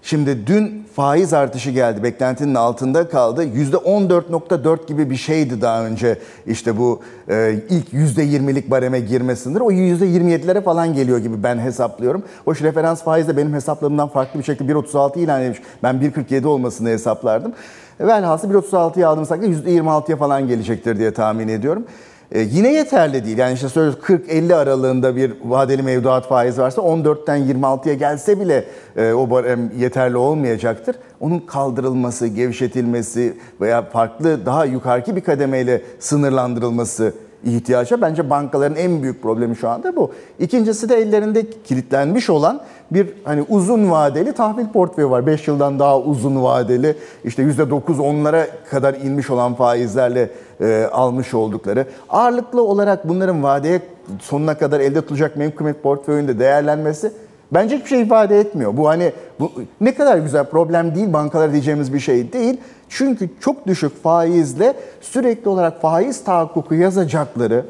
Şimdi 0.03 0.47
dün 0.47 0.87
faiz 0.95 1.33
artışı 1.33 1.71
geldi. 1.71 2.03
Beklentinin 2.03 2.55
altında 2.55 3.09
kaldı. 3.09 3.45
%14.4 3.45 4.87
gibi 4.87 5.11
bir 5.11 5.17
şeydi 5.17 5.61
daha 5.61 5.85
önce 5.85 6.19
işte 6.47 6.79
bu 6.79 7.01
e, 7.29 7.55
ilk 7.71 7.93
%20'lik 7.93 8.71
bareme 8.71 9.01
girmesindir. 9.01 9.61
O 9.61 9.71
%27'lere 9.71 10.63
falan 10.63 10.95
geliyor 10.95 11.19
gibi 11.19 11.43
ben 11.43 11.59
hesaplıyorum. 11.59 12.23
Hoş 12.45 12.63
referans 12.63 13.03
faiz 13.03 13.29
de 13.29 13.37
benim 13.37 13.55
hesaplarımdan 13.55 14.09
farklı 14.09 14.39
bir 14.39 14.45
şekilde 14.45 14.73
1.36 14.73 15.19
ilan 15.19 15.41
edilmiş. 15.43 15.61
Ben 15.83 15.95
1.47 15.95 16.47
olmasını 16.47 16.89
hesaplardım. 16.89 17.53
Velhasıl 18.01 18.51
1.36'ya 18.51 19.09
aldığımız 19.09 19.29
takdirde 19.29 19.71
%26'ya 19.71 20.17
falan 20.17 20.49
gelecektir 20.49 20.99
diye 20.99 21.15
tahmin 21.15 21.49
ediyorum. 21.49 21.85
E, 22.33 22.41
yine 22.41 22.73
yeterli 22.73 23.25
değil. 23.25 23.39
Yani 23.39 23.55
işte 23.55 23.69
söylüyoruz 23.69 24.01
40-50 24.05 24.55
aralığında 24.55 25.17
bir 25.17 25.33
vadeli 25.45 25.83
mevduat 25.83 26.29
faizi 26.29 26.61
varsa 26.61 26.83
14'ten 26.83 27.39
26'ya 27.39 27.95
gelse 27.95 28.41
bile 28.41 28.65
e, 28.97 29.13
o 29.13 29.31
barem 29.31 29.71
yeterli 29.79 30.17
olmayacaktır. 30.17 30.97
Onun 31.21 31.39
kaldırılması, 31.39 32.27
gevşetilmesi 32.27 33.37
veya 33.61 33.83
farklı 33.83 34.47
daha 34.47 34.65
yukarıki 34.65 35.17
bir 35.17 35.21
kademeyle 35.21 35.83
sınırlandırılması 35.99 37.13
ihtiyaca. 37.45 38.01
Bence 38.01 38.31
bankaların 38.31 38.77
en 38.77 39.03
büyük 39.03 39.23
problemi 39.23 39.57
şu 39.57 39.69
anda 39.69 39.97
bu. 39.97 40.13
İkincisi 40.39 40.89
de 40.89 40.97
ellerinde 40.97 41.47
kilitlenmiş 41.65 42.31
olan 42.31 42.61
bir 42.91 43.09
hani 43.25 43.45
uzun 43.49 43.91
vadeli 43.91 44.33
tahvil 44.33 44.67
portföyü 44.67 45.11
var. 45.11 45.27
5 45.27 45.49
yıldan 45.49 45.79
daha 45.79 46.01
uzun 46.01 46.43
vadeli 46.43 46.97
işte 47.25 47.43
%9 47.43 48.01
onlara 48.01 48.47
kadar 48.71 48.95
inmiş 48.95 49.31
olan 49.31 49.55
faizlerle 49.55 50.31
e, 50.61 50.89
almış 50.93 51.35
oldukları. 51.35 51.87
Ağırlıklı 52.09 52.63
olarak 52.63 53.09
bunların 53.09 53.43
vadeye 53.43 53.81
sonuna 54.21 54.59
kadar 54.59 54.81
elde 54.81 55.01
tutulacak 55.01 55.37
mevkumet 55.37 55.83
portföyünde 55.83 56.39
değerlenmesi 56.39 57.13
bence 57.53 57.77
hiçbir 57.77 57.89
şey 57.89 58.03
ifade 58.03 58.41
etmiyor. 58.41 58.77
Bu 58.77 58.89
hani 58.89 59.13
bu 59.41 59.53
ne 59.81 59.95
kadar 59.95 60.19
güzel 60.19 60.45
problem 60.45 60.95
değil 60.95 61.13
bankalar 61.13 61.53
diyeceğimiz 61.53 61.95
bir 61.95 62.01
şey 62.01 62.33
değil. 62.33 62.57
Çünkü 62.89 63.31
çok 63.41 63.67
düşük 63.67 64.03
faizle 64.03 64.75
sürekli 65.01 65.49
olarak 65.49 65.81
faiz 65.81 66.25
tahakkuku 66.25 66.75
yazacakları 66.75 67.65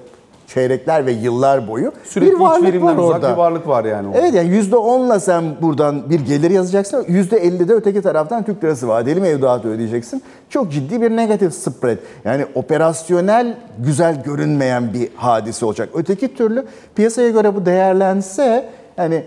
çeyrekler 0.54 1.06
ve 1.06 1.12
yıllar 1.12 1.68
boyu 1.68 1.92
Sürekli 2.04 2.32
bir 2.32 2.40
varlık 2.40 2.82
var 2.82 2.96
uzak 2.96 3.14
orada. 3.16 3.32
bir 3.32 3.36
varlık 3.36 3.68
var 3.68 3.84
yani. 3.84 4.08
Orada. 4.08 4.18
Evet 4.18 4.34
yani 4.34 4.48
%10'la 4.48 5.20
sen 5.20 5.44
buradan 5.62 6.10
bir 6.10 6.20
gelir 6.20 6.50
yazacaksın. 6.50 7.04
%50'de 7.04 7.72
öteki 7.72 8.02
taraftan 8.02 8.44
Türk 8.44 8.64
lirası 8.64 8.88
vadeli 8.88 9.20
mevduatı 9.20 9.68
ödeyeceksin. 9.68 10.22
Çok 10.48 10.72
ciddi 10.72 11.02
bir 11.02 11.10
negatif 11.16 11.54
spread. 11.54 11.96
Yani 12.24 12.46
operasyonel 12.54 13.56
güzel 13.78 14.22
görünmeyen 14.22 14.94
bir 14.94 15.08
hadise 15.16 15.66
olacak. 15.66 15.88
Öteki 15.94 16.34
türlü 16.34 16.64
piyasaya 16.94 17.30
göre 17.30 17.54
bu 17.54 17.66
değerlense 17.66 18.68
yani 18.96 19.22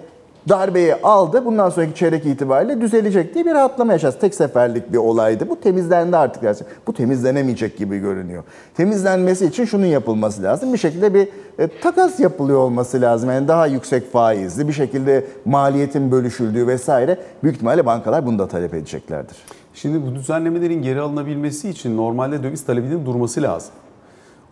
darbeyi 0.49 0.95
aldı. 0.95 1.45
Bundan 1.45 1.69
sonraki 1.69 1.95
çeyrek 1.95 2.25
itibariyle 2.25 2.81
düzelecek 2.81 3.33
diye 3.33 3.45
bir 3.45 3.51
rahatlama 3.51 3.93
yaşarız. 3.93 4.19
Tek 4.19 4.35
seferlik 4.35 4.93
bir 4.93 4.97
olaydı. 4.97 5.49
Bu 5.49 5.59
temizlendi 5.59 6.17
artık. 6.17 6.43
Dersin. 6.43 6.67
Bu 6.87 6.93
temizlenemeyecek 6.93 7.77
gibi 7.77 7.99
görünüyor. 7.99 8.43
Temizlenmesi 8.75 9.45
için 9.45 9.65
şunun 9.65 9.85
yapılması 9.85 10.43
lazım. 10.43 10.73
Bir 10.73 10.77
şekilde 10.77 11.13
bir 11.13 11.27
e, 11.59 11.67
takas 11.81 12.19
yapılıyor 12.19 12.59
olması 12.59 13.01
lazım. 13.01 13.29
Yani 13.29 13.47
daha 13.47 13.67
yüksek 13.67 14.11
faizli 14.11 14.67
bir 14.67 14.73
şekilde 14.73 15.25
maliyetin 15.45 16.11
bölüşüldüğü 16.11 16.67
vesaire. 16.67 17.17
Büyük 17.43 17.55
ihtimalle 17.55 17.85
bankalar 17.85 18.25
bunu 18.25 18.39
da 18.39 18.47
talep 18.47 18.73
edeceklerdir. 18.73 19.37
Şimdi 19.73 20.07
bu 20.07 20.15
düzenlemelerin 20.15 20.81
geri 20.81 21.01
alınabilmesi 21.01 21.69
için 21.69 21.97
normalde 21.97 22.43
döviz 22.43 22.65
talebinin 22.65 23.05
durması 23.05 23.41
lazım. 23.41 23.71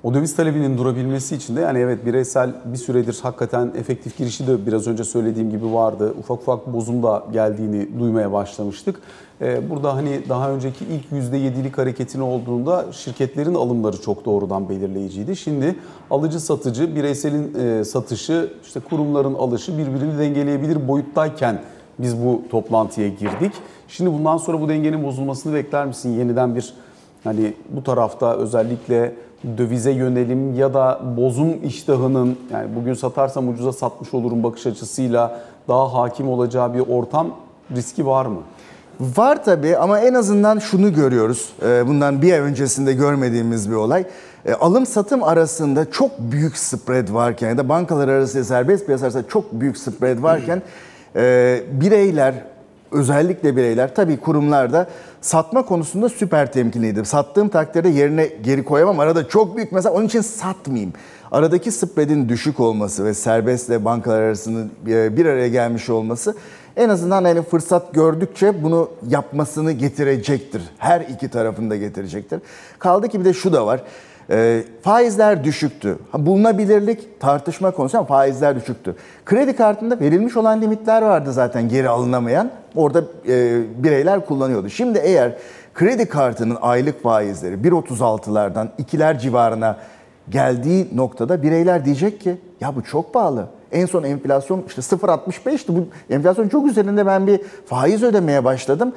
O 0.04 0.14
döviz 0.14 0.36
talebinin 0.36 0.78
durabilmesi 0.78 1.36
için 1.36 1.56
de 1.56 1.62
yani 1.62 1.80
evet 1.80 2.06
bireysel 2.06 2.54
bir 2.66 2.78
süredir 2.78 3.20
hakikaten 3.24 3.72
efektif 3.78 4.18
girişi 4.18 4.48
de 4.48 4.66
biraz 4.66 4.88
önce 4.88 5.04
söylediğim 5.04 5.50
gibi 5.50 5.74
vardı. 5.74 6.14
Ufak 6.20 6.42
ufak 6.42 6.74
bozum 6.74 7.04
da 7.04 7.24
geldiğini 7.34 8.00
duymaya 8.00 8.32
başlamıştık. 8.32 9.00
Ee, 9.42 9.70
burada 9.70 9.96
hani 9.96 10.22
daha 10.30 10.52
önceki 10.52 10.86
ilk 10.86 11.06
%7'lik 11.12 11.78
hareketini 11.78 12.24
olduğunda 12.24 12.86
şirketlerin 12.92 13.54
alımları 13.54 14.02
çok 14.02 14.26
doğrudan 14.26 14.70
belirleyiciydi. 14.70 15.36
Şimdi 15.36 15.76
alıcı 16.12 16.40
satıcı, 16.40 16.96
bireyselin 16.96 17.54
e, 17.60 17.84
satışı, 17.84 18.54
işte 18.64 18.80
kurumların 18.80 19.34
alışı 19.34 19.78
birbirini 19.78 20.20
dengeleyebilir 20.20 20.88
boyuttayken 20.88 21.62
biz 22.00 22.26
bu 22.26 22.42
toplantıya 22.52 23.08
girdik. 23.08 23.54
Şimdi 23.88 24.14
bundan 24.14 24.38
sonra 24.38 24.62
bu 24.62 24.70
dengenin 24.70 25.04
bozulmasını 25.04 25.54
bekler 25.54 25.86
misin? 25.86 26.20
Yeniden 26.20 26.56
bir 26.56 26.74
hani 27.24 27.54
bu 27.70 27.84
tarafta 27.84 28.36
özellikle 28.36 29.16
dövize 29.58 29.92
yönelim 29.92 30.54
ya 30.54 30.74
da 30.74 31.02
bozum 31.18 31.64
iştahının 31.64 32.38
yani 32.52 32.76
bugün 32.76 32.94
satarsam 32.94 33.50
ucuza 33.50 33.74
satmış 33.74 34.14
olurum 34.14 34.44
bakış 34.44 34.68
açısıyla 34.68 35.42
daha 35.68 35.94
hakim 35.94 36.30
olacağı 36.30 36.74
bir 36.74 36.80
ortam 36.80 37.28
riski 37.76 38.06
var 38.06 38.26
mı? 38.26 38.40
Var 39.00 39.44
tabii 39.44 39.78
ama 39.78 40.00
en 40.00 40.14
azından 40.14 40.60
şunu 40.60 40.94
görüyoruz. 40.94 41.50
Ee, 41.64 41.88
bundan 41.88 42.22
bir 42.22 42.34
ay 42.34 42.40
öncesinde 42.40 42.94
görmediğimiz 42.94 43.70
bir 43.70 43.76
olay. 43.76 44.06
Ee, 44.46 44.54
alım 44.54 44.86
satım 44.86 45.24
arasında 45.24 45.92
çok 45.92 46.20
büyük 46.20 46.58
spread 46.58 47.14
varken 47.14 47.50
ya 47.50 47.58
da 47.58 47.70
bankalar 47.70 48.08
arasında 48.08 48.44
serbest 48.44 48.86
piyasa 48.86 49.28
çok 49.28 49.54
büyük 49.54 49.78
spread 49.78 50.24
varken 50.24 50.62
e, 51.16 51.62
bireyler 51.72 52.34
özellikle 52.92 53.56
bireyler 53.56 53.96
tabii 53.96 54.18
kurumlarda 54.18 54.88
satma 55.22 55.66
konusunda 55.66 56.10
süper 56.10 56.52
temkinliydim. 56.52 57.06
Sattığım 57.06 57.50
takdirde 57.50 57.90
yerine 57.90 58.30
geri 58.44 58.64
koyamam. 58.64 59.00
Arada 59.00 59.28
çok 59.28 59.58
büyük 59.58 59.72
mesela 59.72 59.96
onun 59.96 60.06
için 60.06 60.22
satmayayım. 60.22 60.94
Aradaki 61.32 61.72
spreadin 61.72 62.30
düşük 62.30 62.60
olması 62.60 63.06
ve 63.06 63.14
serbestle 63.14 63.86
bankalar 63.86 64.22
arasında 64.22 64.70
e, 64.88 65.18
bir 65.18 65.26
araya 65.26 65.48
gelmiş 65.48 65.90
olması 65.90 66.36
en 66.76 66.90
azından 66.90 67.26
yani 67.26 67.42
fırsat 67.42 67.94
gördükçe 67.94 68.64
bunu 68.64 68.90
yapmasını 69.10 69.72
getirecektir. 69.72 70.62
Her 70.78 71.02
iki 71.02 71.30
tarafında 71.30 71.76
getirecektir. 71.76 72.40
Kaldı 72.80 73.10
ki 73.10 73.20
bir 73.20 73.26
de 73.26 73.34
şu 73.34 73.54
da 73.54 73.66
var. 73.66 73.84
E, 74.30 74.64
faizler 74.82 75.44
düşüktü. 75.44 75.98
Bulunabilirlik 76.14 77.20
tartışma 77.20 77.72
konusu 77.72 77.98
ama 77.98 78.08
faizler 78.08 78.56
düşüktü. 78.56 78.96
Kredi 79.26 79.56
kartında 79.56 80.00
verilmiş 80.00 80.38
olan 80.38 80.62
limitler 80.62 81.02
vardı 81.02 81.34
zaten 81.34 81.70
geri 81.70 81.90
alınamayan. 81.90 82.52
Orada 82.76 83.04
e, 83.28 83.62
bireyler 83.84 84.26
kullanıyordu. 84.26 84.70
Şimdi 84.70 85.00
eğer 85.04 85.38
kredi 85.74 86.06
kartının 86.06 86.58
aylık 86.62 87.04
faizleri 87.04 87.56
1.36'lardan 87.56 88.68
2'ler 88.80 89.20
civarına 89.20 89.78
geldiği 90.30 90.88
noktada 90.94 91.44
bireyler 91.44 91.86
diyecek 91.86 92.22
ki 92.22 92.38
ya 92.62 92.76
bu 92.76 92.84
çok 92.84 93.14
pahalı. 93.14 93.48
En 93.72 93.86
son 93.86 94.04
enflasyon 94.04 94.64
işte 94.68 94.82
0.65'ti. 94.82 95.76
Bu 95.76 95.88
enflasyon 96.14 96.50
çok 96.50 96.68
üzerinde 96.68 97.06
ben 97.06 97.28
bir 97.28 97.42
faiz 97.66 98.04
ödemeye 98.04 98.44
başladım. 98.44 98.94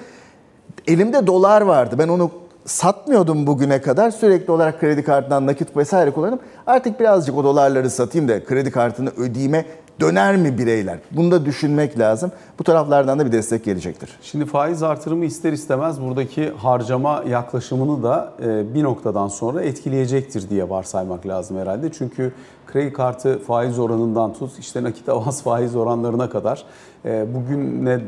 Elimde 0.86 1.26
dolar 1.26 1.60
vardı. 1.60 1.96
Ben 1.98 2.08
onu 2.08 2.30
satmıyordum 2.64 3.46
bugüne 3.46 3.80
kadar. 3.80 4.10
Sürekli 4.10 4.52
olarak 4.52 4.80
kredi 4.80 5.04
kartından 5.04 5.46
nakit 5.46 5.76
vesaire 5.76 6.10
kullanıp 6.10 6.40
artık 6.66 7.00
birazcık 7.00 7.36
o 7.36 7.44
dolarları 7.44 7.90
satayım 7.90 8.28
da 8.28 8.44
kredi 8.44 8.70
kartını 8.70 9.10
ödeyime 9.10 9.64
Döner 10.00 10.36
mi 10.36 10.58
bireyler? 10.58 10.98
Bunu 11.10 11.30
da 11.30 11.44
düşünmek 11.44 11.98
lazım. 11.98 12.32
Bu 12.58 12.64
taraflardan 12.64 13.18
da 13.18 13.26
bir 13.26 13.32
destek 13.32 13.64
gelecektir. 13.64 14.18
Şimdi 14.22 14.46
faiz 14.46 14.82
artırımı 14.82 15.24
ister 15.24 15.52
istemez 15.52 16.00
buradaki 16.00 16.50
harcama 16.50 17.24
yaklaşımını 17.28 18.02
da 18.02 18.32
e, 18.44 18.74
bir 18.74 18.82
noktadan 18.82 19.28
sonra 19.28 19.62
etkileyecektir 19.62 20.50
diye 20.50 20.70
varsaymak 20.70 21.26
lazım 21.26 21.58
herhalde. 21.58 21.92
Çünkü 21.92 22.32
kredi 22.66 22.92
kartı 22.92 23.38
faiz 23.38 23.78
oranından 23.78 24.32
tut 24.32 24.58
işte 24.58 24.82
nakit 24.82 25.08
avans 25.08 25.42
faiz 25.44 25.76
oranlarına 25.76 26.30
kadar 26.30 26.64
e, 27.04 27.26
bugüne 27.34 28.00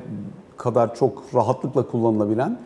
kadar 0.56 0.94
çok 0.94 1.22
rahatlıkla 1.34 1.82
kullanılabilen 1.82 2.58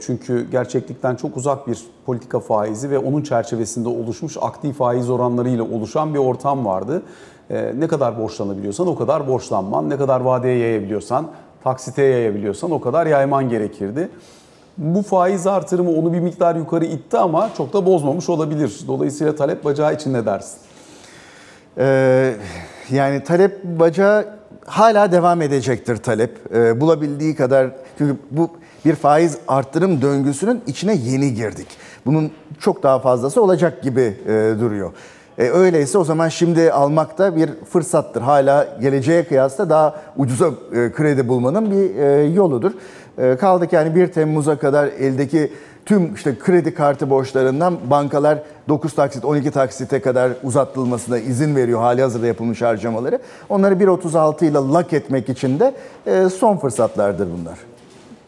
çünkü 0.00 0.50
gerçeklikten 0.50 1.16
çok 1.16 1.36
uzak 1.36 1.66
bir 1.66 1.78
politika 2.06 2.40
faizi 2.40 2.90
ve 2.90 2.98
onun 2.98 3.22
çerçevesinde 3.22 3.88
oluşmuş 3.88 4.36
aktif 4.40 4.76
faiz 4.76 5.10
oranlarıyla 5.10 5.64
oluşan 5.64 6.14
bir 6.14 6.18
ortam 6.18 6.66
vardı. 6.66 7.02
E, 7.50 7.72
ne 7.78 7.88
kadar 7.88 8.18
borçlanabiliyorsan 8.18 8.86
o 8.86 8.96
kadar 8.96 9.28
borçlanman, 9.28 9.90
ne 9.90 9.96
kadar 9.96 10.20
vadeye 10.20 10.58
yayabiliyorsan, 10.58 11.26
taksite 11.64 12.02
yayabiliyorsan 12.02 12.70
o 12.70 12.80
kadar 12.80 13.06
yayman 13.06 13.48
gerekirdi. 13.48 14.08
Bu 14.78 15.02
faiz 15.02 15.46
artırımı 15.46 15.90
onu 15.90 16.12
bir 16.12 16.20
miktar 16.20 16.56
yukarı 16.56 16.84
itti 16.84 17.18
ama 17.18 17.50
çok 17.56 17.72
da 17.72 17.86
bozmamış 17.86 18.28
olabilir. 18.28 18.80
Dolayısıyla 18.86 19.36
talep 19.36 19.64
bacağı 19.64 19.94
için 19.94 20.12
ne 20.12 20.26
dersin? 20.26 20.58
Ee, 21.78 22.34
yani 22.90 23.24
talep 23.24 23.64
bacağı 23.64 24.26
hala 24.66 25.12
devam 25.12 25.42
edecektir 25.42 25.96
talep. 25.96 26.54
Ee, 26.54 26.80
bulabildiği 26.80 27.36
kadar 27.36 27.70
çünkü 27.98 28.16
bu 28.30 28.50
bir 28.84 28.94
faiz 28.94 29.38
arttırım 29.48 30.02
döngüsünün 30.02 30.62
içine 30.66 30.94
yeni 30.94 31.34
girdik. 31.34 31.66
Bunun 32.06 32.30
çok 32.60 32.82
daha 32.82 32.98
fazlası 32.98 33.42
olacak 33.42 33.82
gibi 33.82 34.16
e, 34.26 34.54
duruyor. 34.60 34.92
E, 35.38 35.50
öyleyse 35.50 35.98
o 35.98 36.04
zaman 36.04 36.28
şimdi 36.28 36.72
almakta 36.72 37.36
bir 37.36 37.50
fırsattır. 37.72 38.20
Hala 38.20 38.68
geleceğe 38.80 39.24
kıyasla 39.24 39.70
daha 39.70 39.94
ucuza 40.16 40.48
e, 40.48 40.92
kredi 40.92 41.28
bulmanın 41.28 41.70
bir 41.70 41.96
e, 41.96 42.24
yoludur. 42.24 42.72
E, 43.18 43.36
kaldı 43.36 43.66
ki 43.66 43.74
yani 43.74 43.94
1 43.94 44.06
Temmuz'a 44.06 44.58
kadar 44.58 44.86
eldeki 44.86 45.52
tüm 45.86 46.14
işte 46.14 46.38
kredi 46.38 46.74
kartı 46.74 47.10
borçlarından 47.10 47.78
bankalar 47.90 48.38
9 48.68 48.94
taksit 48.94 49.24
12 49.24 49.50
taksite 49.50 50.00
kadar 50.00 50.32
uzatılmasına 50.42 51.18
izin 51.18 51.56
veriyor 51.56 51.80
hali 51.80 52.02
hazırda 52.02 52.26
yapılmış 52.26 52.62
harcamaları. 52.62 53.18
Onları 53.48 53.74
1.36 53.74 54.44
ile 54.44 54.72
lak 54.72 54.92
etmek 54.92 55.28
için 55.28 55.60
de 55.60 55.74
e, 56.06 56.28
son 56.28 56.56
fırsatlardır 56.56 57.28
bunlar. 57.38 57.69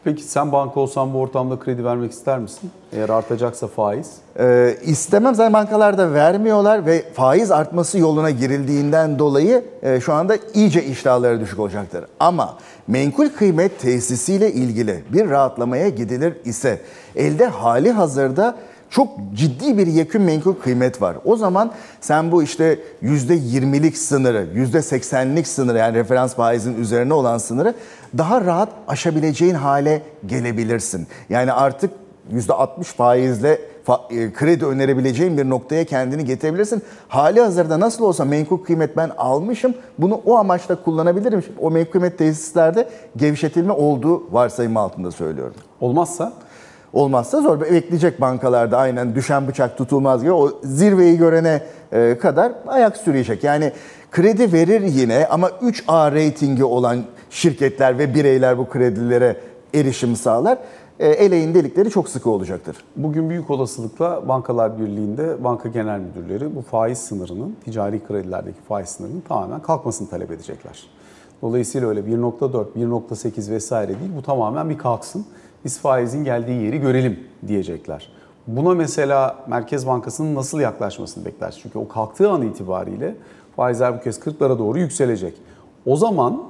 Peki 0.04 0.22
sen 0.22 0.52
banka 0.52 0.80
olsan 0.80 1.14
bu 1.14 1.18
ortamda 1.20 1.58
kredi 1.58 1.84
vermek 1.84 2.12
ister 2.12 2.38
misin? 2.38 2.70
Eğer 2.92 3.08
artacaksa 3.08 3.66
faiz. 3.66 4.12
Ee, 4.38 4.76
istemem 4.82 5.34
zaten 5.34 5.52
bankalar 5.52 5.98
da 5.98 6.12
vermiyorlar 6.12 6.86
ve 6.86 7.04
faiz 7.14 7.50
artması 7.50 7.98
yoluna 7.98 8.30
girildiğinden 8.30 9.18
dolayı 9.18 9.64
e, 9.82 10.00
şu 10.00 10.12
anda 10.12 10.36
iyice 10.54 10.84
iştahları 10.84 11.40
düşük 11.40 11.58
olacaktır. 11.58 12.04
Ama 12.20 12.56
menkul 12.86 13.28
kıymet 13.28 13.80
tesisiyle 13.80 14.52
ilgili 14.52 15.04
bir 15.12 15.30
rahatlamaya 15.30 15.88
gidilir 15.88 16.34
ise 16.44 16.80
elde 17.16 17.46
hali 17.46 17.90
hazırda 17.90 18.56
çok 18.92 19.08
ciddi 19.34 19.78
bir 19.78 19.86
yekün 19.86 20.22
menkul 20.22 20.54
kıymet 20.54 21.02
var. 21.02 21.16
O 21.24 21.36
zaman 21.36 21.72
sen 22.00 22.32
bu 22.32 22.42
işte 22.42 22.78
%20'lik 23.02 23.98
sınırı, 23.98 24.46
%80'lik 24.54 25.48
sınırı 25.48 25.78
yani 25.78 25.96
referans 25.96 26.34
faizin 26.34 26.80
üzerine 26.80 27.14
olan 27.14 27.38
sınırı 27.38 27.74
daha 28.18 28.44
rahat 28.44 28.68
aşabileceğin 28.88 29.54
hale 29.54 30.02
gelebilirsin. 30.26 31.06
Yani 31.28 31.52
artık 31.52 31.90
%60 32.32 32.84
faizle 32.84 33.58
e, 34.10 34.32
kredi 34.32 34.66
önerebileceğin 34.66 35.38
bir 35.38 35.50
noktaya 35.50 35.84
kendini 35.84 36.24
getirebilirsin. 36.24 36.82
Hali 37.08 37.40
hazırda 37.40 37.80
nasıl 37.80 38.04
olsa 38.04 38.24
menkul 38.24 38.58
kıymet 38.58 38.96
ben 38.96 39.10
almışım. 39.18 39.74
Bunu 39.98 40.20
o 40.26 40.36
amaçla 40.36 40.82
kullanabilirim. 40.82 41.44
O 41.58 41.70
menkul 41.70 41.92
kıymet 41.92 42.18
tesislerde 42.18 42.88
gevşetilme 43.16 43.72
olduğu 43.72 44.32
varsayımı 44.32 44.80
altında 44.80 45.10
söylüyorum. 45.10 45.54
Olmazsa? 45.80 46.32
Olmazsa 46.92 47.40
zor. 47.40 47.60
Bekleyecek 47.60 48.20
bankalarda 48.20 48.78
aynen 48.78 49.14
düşen 49.14 49.48
bıçak 49.48 49.78
tutulmaz 49.78 50.22
gibi 50.22 50.32
o 50.32 50.50
zirveyi 50.64 51.18
görene 51.18 51.62
e, 51.92 52.18
kadar 52.18 52.52
ayak 52.66 52.96
sürüyecek. 52.96 53.44
Yani 53.44 53.72
kredi 54.10 54.52
verir 54.52 54.80
yine 54.80 55.26
ama 55.26 55.48
3A 55.48 56.14
reytingi 56.14 56.64
olan 56.64 57.02
şirketler 57.30 57.98
ve 57.98 58.14
bireyler 58.14 58.58
bu 58.58 58.68
kredilere 58.68 59.36
erişim 59.74 60.16
sağlar. 60.16 60.58
E, 60.98 61.08
eleğin 61.08 61.54
delikleri 61.54 61.90
çok 61.90 62.08
sıkı 62.08 62.30
olacaktır. 62.30 62.76
Bugün 62.96 63.30
büyük 63.30 63.50
olasılıkla 63.50 64.28
Bankalar 64.28 64.80
Birliği'nde 64.80 65.44
banka 65.44 65.68
genel 65.68 66.00
müdürleri 66.00 66.56
bu 66.56 66.62
faiz 66.62 66.98
sınırının, 66.98 67.56
ticari 67.64 68.04
kredilerdeki 68.04 68.60
faiz 68.68 68.88
sınırının 68.88 69.20
tamamen 69.28 69.60
kalkmasını 69.60 70.08
talep 70.08 70.30
edecekler. 70.30 70.86
Dolayısıyla 71.42 71.88
öyle 71.88 72.00
1.4, 72.00 72.66
1.8 72.76 73.50
vesaire 73.50 73.88
değil 73.88 74.10
bu 74.16 74.22
tamamen 74.22 74.70
bir 74.70 74.78
kalksın. 74.78 75.26
Biz 75.64 75.78
faizin 75.78 76.24
geldiği 76.24 76.62
yeri 76.62 76.78
görelim 76.78 77.20
diyecekler. 77.46 78.08
Buna 78.46 78.74
mesela 78.74 79.36
Merkez 79.46 79.86
Bankası'nın 79.86 80.34
nasıl 80.34 80.60
yaklaşmasını 80.60 81.24
bekleriz? 81.24 81.58
Çünkü 81.62 81.78
o 81.78 81.88
kalktığı 81.88 82.30
an 82.30 82.42
itibariyle 82.42 83.14
faizler 83.56 83.98
bu 83.98 84.02
kez 84.02 84.18
40'lara 84.18 84.58
doğru 84.58 84.78
yükselecek. 84.78 85.34
O 85.86 85.96
zaman 85.96 86.42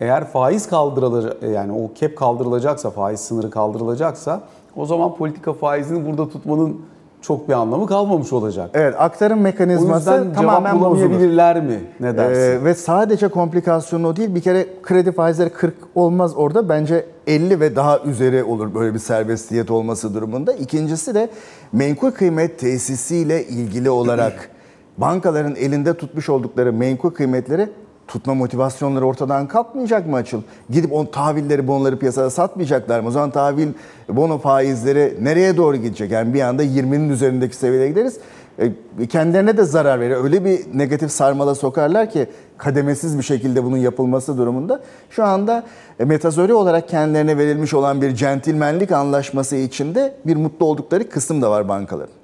eğer 0.00 0.24
faiz 0.24 0.68
kaldırılacak 0.68 1.42
yani 1.42 1.72
o 1.72 1.90
kep 1.94 2.18
kaldırılacaksa, 2.18 2.90
faiz 2.90 3.20
sınırı 3.20 3.50
kaldırılacaksa 3.50 4.42
o 4.76 4.86
zaman 4.86 5.16
politika 5.16 5.52
faizini 5.52 6.06
burada 6.06 6.28
tutmanın 6.28 6.80
çok 7.22 7.48
bir 7.48 7.52
anlamı 7.52 7.86
kalmamış 7.86 8.32
olacak. 8.32 8.70
Evet, 8.74 8.94
aktarım 8.98 9.40
mekanizması 9.40 10.28
o 10.32 10.34
tamamen 10.34 10.80
bulamayabilirler 10.80 11.62
mi? 11.62 11.80
Ne 12.00 12.16
dersin? 12.16 12.40
Ee, 12.40 12.64
ve 12.64 12.74
sadece 12.74 13.28
komplikasyonu 13.28 14.06
o 14.06 14.16
değil. 14.16 14.34
Bir 14.34 14.40
kere 14.40 14.66
kredi 14.82 15.12
faizleri 15.12 15.50
40 15.50 15.74
olmaz 15.94 16.32
orada. 16.36 16.68
Bence 16.68 17.06
50 17.26 17.60
ve 17.60 17.76
daha 17.76 18.00
üzeri 18.00 18.44
olur 18.44 18.74
böyle 18.74 18.94
bir 18.94 18.98
serbestiyet 18.98 19.70
olması 19.70 20.14
durumunda. 20.14 20.52
İkincisi 20.52 21.14
de 21.14 21.30
menkul 21.72 22.10
kıymet 22.10 22.58
tesisiyle 22.58 23.44
ilgili 23.44 23.90
olarak 23.90 24.50
bankaların 24.98 25.56
elinde 25.56 25.94
tutmuş 25.94 26.28
oldukları 26.28 26.72
menkul 26.72 27.10
kıymetleri 27.10 27.68
tutma 28.08 28.34
motivasyonları 28.34 29.06
ortadan 29.06 29.48
kalkmayacak 29.48 30.06
mı 30.06 30.16
açıl? 30.16 30.42
Gidip 30.70 30.92
on 30.92 31.06
tahvilleri, 31.06 31.68
bonoları 31.68 31.98
piyasada 31.98 32.30
satmayacaklar 32.30 33.00
mı? 33.00 33.08
O 33.08 33.10
zaman 33.10 33.30
tahvil, 33.30 33.68
bono 34.08 34.38
faizleri 34.38 35.16
nereye 35.20 35.56
doğru 35.56 35.76
gidecek? 35.76 36.10
Yani 36.10 36.34
bir 36.34 36.40
anda 36.40 36.64
20'nin 36.64 37.08
üzerindeki 37.08 37.56
seviyeye 37.56 37.88
gideriz. 37.88 38.18
E, 38.58 39.06
kendilerine 39.06 39.56
de 39.56 39.64
zarar 39.64 40.00
verir. 40.00 40.16
Öyle 40.16 40.44
bir 40.44 40.78
negatif 40.78 41.10
sarmala 41.10 41.54
sokarlar 41.54 42.10
ki 42.10 42.26
kademesiz 42.58 43.18
bir 43.18 43.22
şekilde 43.22 43.64
bunun 43.64 43.76
yapılması 43.76 44.38
durumunda. 44.38 44.80
Şu 45.10 45.24
anda 45.24 45.64
e, 46.00 46.04
metazori 46.04 46.54
olarak 46.54 46.88
kendilerine 46.88 47.38
verilmiş 47.38 47.74
olan 47.74 48.02
bir 48.02 48.14
centilmenlik 48.14 48.92
anlaşması 48.92 49.56
içinde 49.56 50.14
bir 50.26 50.36
mutlu 50.36 50.66
oldukları 50.66 51.08
kısım 51.08 51.42
da 51.42 51.50
var 51.50 51.68
bankaların. 51.68 52.14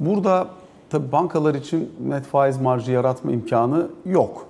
Burada 0.00 0.48
tabii 0.90 1.12
bankalar 1.12 1.54
için 1.54 1.92
net 2.08 2.24
faiz 2.24 2.60
marjı 2.60 2.92
yaratma 2.92 3.32
imkanı 3.32 3.88
yok. 4.06 4.46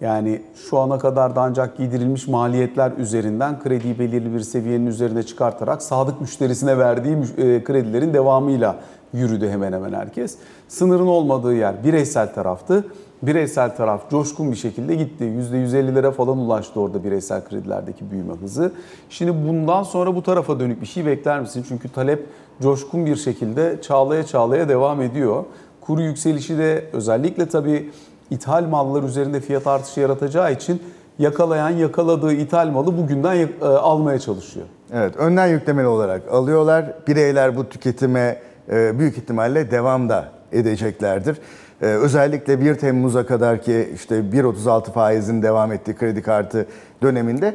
Yani 0.00 0.42
şu 0.70 0.78
ana 0.78 0.98
kadar 0.98 1.36
da 1.36 1.42
ancak 1.42 1.76
giydirilmiş 1.76 2.28
maliyetler 2.28 2.92
üzerinden 2.98 3.62
krediyi 3.62 3.98
belirli 3.98 4.34
bir 4.34 4.40
seviyenin 4.40 4.86
üzerine 4.86 5.22
çıkartarak 5.22 5.82
sadık 5.82 6.20
müşterisine 6.20 6.78
verdiği 6.78 7.16
e, 7.38 7.64
kredilerin 7.64 8.14
devamıyla 8.14 8.76
yürüdü 9.12 9.48
hemen 9.48 9.72
hemen 9.72 9.92
herkes. 9.92 10.38
Sınırın 10.68 11.06
olmadığı 11.06 11.54
yer 11.54 11.84
bireysel 11.84 12.34
taraftı. 12.34 12.84
Bireysel 13.22 13.76
taraf 13.76 14.10
coşkun 14.10 14.50
bir 14.50 14.56
şekilde 14.56 14.94
gitti. 14.94 15.24
%150'lere 15.24 16.12
falan 16.12 16.38
ulaştı 16.38 16.80
orada 16.80 17.04
bireysel 17.04 17.44
kredilerdeki 17.44 18.10
büyüme 18.10 18.34
hızı. 18.34 18.72
Şimdi 19.10 19.48
bundan 19.48 19.82
sonra 19.82 20.14
bu 20.14 20.22
tarafa 20.22 20.60
dönük 20.60 20.80
bir 20.80 20.86
şey 20.86 21.06
bekler 21.06 21.40
misin? 21.40 21.64
Çünkü 21.68 21.88
talep 21.88 22.26
coşkun 22.62 23.06
bir 23.06 23.16
şekilde 23.16 23.82
çağlaya 23.82 24.26
çağlaya 24.26 24.68
devam 24.68 25.02
ediyor. 25.02 25.44
Kuru 25.80 26.02
yükselişi 26.02 26.58
de 26.58 26.84
özellikle 26.92 27.48
tabii 27.48 27.90
ithal 28.30 28.64
mallar 28.64 29.02
üzerinde 29.02 29.40
fiyat 29.40 29.66
artışı 29.66 30.00
yaratacağı 30.00 30.52
için 30.52 30.82
yakalayan 31.18 31.70
yakaladığı 31.70 32.32
ithal 32.32 32.68
malı 32.70 32.98
bugünden 32.98 33.36
e, 33.36 33.64
almaya 33.64 34.18
çalışıyor. 34.18 34.66
Evet, 34.92 35.16
önden 35.16 35.46
yüklemeli 35.46 35.86
olarak 35.86 36.22
alıyorlar. 36.32 36.92
Bireyler 37.06 37.56
bu 37.56 37.68
tüketime 37.68 38.38
e, 38.70 38.98
büyük 38.98 39.18
ihtimalle 39.18 39.70
devam 39.70 40.08
da 40.08 40.28
edeceklerdir. 40.52 41.38
E, 41.82 41.86
özellikle 41.86 42.60
1 42.60 42.74
Temmuz'a 42.74 43.26
kadar 43.26 43.62
ki 43.62 43.90
işte 43.94 44.14
1.36 44.14 44.92
faizin 44.92 45.42
devam 45.42 45.72
ettiği 45.72 45.96
kredi 45.96 46.22
kartı 46.22 46.66
döneminde 47.02 47.54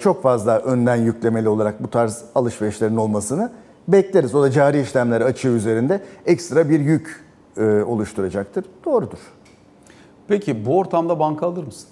çok 0.00 0.22
fazla 0.22 0.58
önden 0.58 0.96
yüklemeli 0.96 1.48
olarak 1.48 1.82
bu 1.82 1.90
tarz 1.90 2.24
alışverişlerin 2.34 2.96
olmasını 2.96 3.50
bekleriz. 3.88 4.34
O 4.34 4.42
da 4.42 4.50
cari 4.50 4.80
işlemler 4.80 5.20
açığı 5.20 5.48
üzerinde 5.48 6.00
ekstra 6.26 6.68
bir 6.68 6.80
yük 6.80 7.24
oluşturacaktır. 7.86 8.64
Doğrudur. 8.84 9.18
Peki 10.28 10.66
bu 10.66 10.78
ortamda 10.78 11.18
banka 11.18 11.46
alır 11.46 11.64
mısın? 11.64 11.88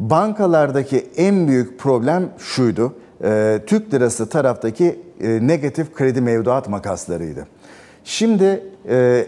Bankalardaki 0.00 1.06
en 1.16 1.48
büyük 1.48 1.78
problem 1.78 2.28
şuydu. 2.38 2.94
E, 3.24 3.60
Türk 3.66 3.94
lirası 3.94 4.28
taraftaki 4.28 5.00
e, 5.20 5.46
negatif 5.46 5.94
kredi 5.94 6.20
mevduat 6.20 6.68
makaslarıydı. 6.68 7.46
Şimdi 8.04 8.64
e, 8.88 9.26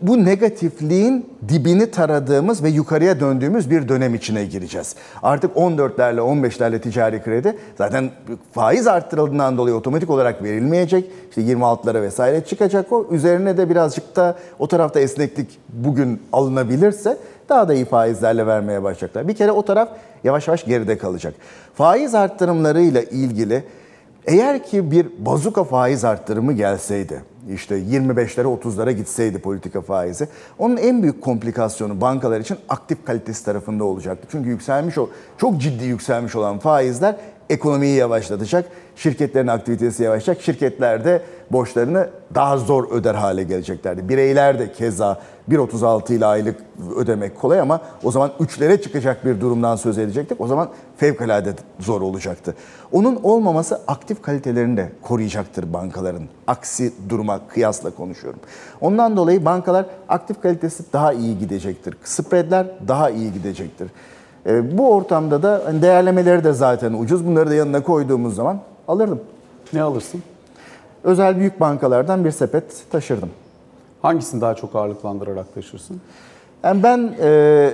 bu 0.00 0.24
negatifliğin 0.24 1.26
dibini 1.48 1.90
taradığımız 1.90 2.62
ve 2.62 2.68
yukarıya 2.68 3.20
döndüğümüz 3.20 3.70
bir 3.70 3.88
dönem 3.88 4.14
içine 4.14 4.44
gireceğiz. 4.44 4.94
Artık 5.22 5.56
14'lerle 5.56 6.18
15'lerle 6.18 6.80
ticari 6.80 7.22
kredi 7.22 7.56
zaten 7.78 8.10
faiz 8.52 8.86
arttırıldığından 8.86 9.58
dolayı 9.58 9.76
otomatik 9.76 10.10
olarak 10.10 10.42
verilmeyecek. 10.42 11.10
İşte 11.28 11.42
26'lara 11.42 12.02
vesaire 12.02 12.44
çıkacak 12.44 12.92
o. 12.92 13.06
Üzerine 13.10 13.56
de 13.56 13.70
birazcık 13.70 14.16
da 14.16 14.36
o 14.58 14.68
tarafta 14.68 15.00
esneklik 15.00 15.58
bugün 15.68 16.22
alınabilirse 16.32 17.16
daha 17.48 17.68
da 17.68 17.74
iyi 17.74 17.84
faizlerle 17.84 18.46
vermeye 18.46 18.82
başlayacaklar. 18.82 19.28
Bir 19.28 19.34
kere 19.34 19.52
o 19.52 19.62
taraf 19.62 19.88
yavaş 20.24 20.48
yavaş 20.48 20.64
geride 20.64 20.98
kalacak. 20.98 21.34
Faiz 21.74 22.14
arttırımlarıyla 22.14 23.02
ilgili 23.02 23.64
eğer 24.26 24.64
ki 24.64 24.90
bir 24.90 25.06
bazuka 25.18 25.64
faiz 25.64 26.04
arttırımı 26.04 26.52
gelseydi, 26.52 27.22
işte 27.54 27.78
25'lere 27.78 28.60
30'lara 28.60 28.90
gitseydi 28.90 29.38
politika 29.38 29.80
faizi, 29.80 30.28
onun 30.58 30.76
en 30.76 31.02
büyük 31.02 31.22
komplikasyonu 31.22 32.00
bankalar 32.00 32.40
için 32.40 32.56
aktif 32.68 33.04
kalitesi 33.04 33.44
tarafında 33.44 33.84
olacaktı. 33.84 34.28
Çünkü 34.30 34.48
yükselmiş 34.48 34.98
o 34.98 35.08
çok 35.38 35.60
ciddi 35.60 35.84
yükselmiş 35.84 36.36
olan 36.36 36.58
faizler 36.58 37.16
ekonomiyi 37.50 37.96
yavaşlatacak, 37.96 38.64
şirketlerin 38.96 39.46
aktivitesi 39.46 40.02
yavaşlayacak, 40.02 40.44
şirketler 40.44 41.04
de 41.04 41.22
borçlarını 41.52 42.08
daha 42.34 42.58
zor 42.58 42.90
öder 42.90 43.14
hale 43.14 43.42
geleceklerdi. 43.42 44.08
Bireyler 44.08 44.58
de 44.58 44.72
keza 44.72 45.20
1.36 45.50 46.14
ile 46.14 46.26
aylık 46.26 46.56
ödemek 46.96 47.40
kolay 47.40 47.60
ama 47.60 47.80
o 48.02 48.10
zaman 48.10 48.30
3'lere 48.40 48.82
çıkacak 48.82 49.24
bir 49.24 49.40
durumdan 49.40 49.76
söz 49.76 49.98
edecektik. 49.98 50.40
O 50.40 50.46
zaman 50.46 50.68
fevkalade 50.96 51.52
zor 51.80 52.00
olacaktı. 52.00 52.54
Onun 52.92 53.20
olmaması 53.22 53.80
aktif 53.86 54.22
kalitelerini 54.22 54.76
de 54.76 54.92
koruyacaktır 55.02 55.72
bankaların. 55.72 56.22
Aksi 56.46 56.92
duruma 57.08 57.40
kıyasla 57.48 57.90
konuşuyorum. 57.90 58.40
Ondan 58.80 59.16
dolayı 59.16 59.44
bankalar 59.44 59.86
aktif 60.08 60.42
kalitesi 60.42 60.92
daha 60.92 61.12
iyi 61.12 61.38
gidecektir. 61.38 61.96
Spreadler 62.04 62.66
daha 62.88 63.10
iyi 63.10 63.32
gidecektir. 63.32 63.88
E, 64.48 64.78
bu 64.78 64.94
ortamda 64.94 65.42
da 65.42 65.62
hani 65.64 65.82
değerlemeleri 65.82 66.44
de 66.44 66.52
zaten 66.52 66.92
ucuz. 66.92 67.26
Bunları 67.26 67.50
da 67.50 67.54
yanına 67.54 67.82
koyduğumuz 67.82 68.34
zaman 68.34 68.60
alırdım. 68.88 69.20
Ne 69.72 69.82
alırsın? 69.82 70.22
Özel 71.04 71.38
büyük 71.38 71.60
bankalardan 71.60 72.24
bir 72.24 72.30
sepet 72.30 72.90
taşırdım. 72.90 73.30
Hangisini 74.02 74.40
daha 74.40 74.54
çok 74.54 74.76
ağırlıklandırarak 74.76 75.54
taşırsın? 75.54 76.00
Yani 76.64 76.82
ben 76.82 77.14
e, 77.20 77.70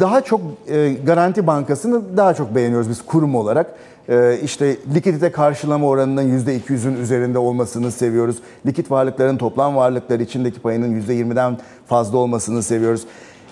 daha 0.00 0.20
çok 0.20 0.40
e, 0.68 0.92
Garanti 0.92 1.46
Bankası'nı 1.46 2.16
daha 2.16 2.34
çok 2.34 2.54
beğeniyoruz 2.54 2.88
biz 2.88 3.06
kurum 3.06 3.34
olarak. 3.34 3.74
E, 4.08 4.38
işte 4.42 4.76
likidite 4.94 5.32
karşılama 5.32 5.86
oranının 5.86 6.38
%200'ün 6.38 6.96
üzerinde 6.96 7.38
olmasını 7.38 7.92
seviyoruz. 7.92 8.36
Likit 8.66 8.90
varlıkların 8.90 9.36
toplam 9.36 9.76
varlıklar 9.76 10.20
içindeki 10.20 10.60
payının 10.60 11.00
%20'den 11.00 11.58
fazla 11.86 12.18
olmasını 12.18 12.62
seviyoruz. 12.62 13.02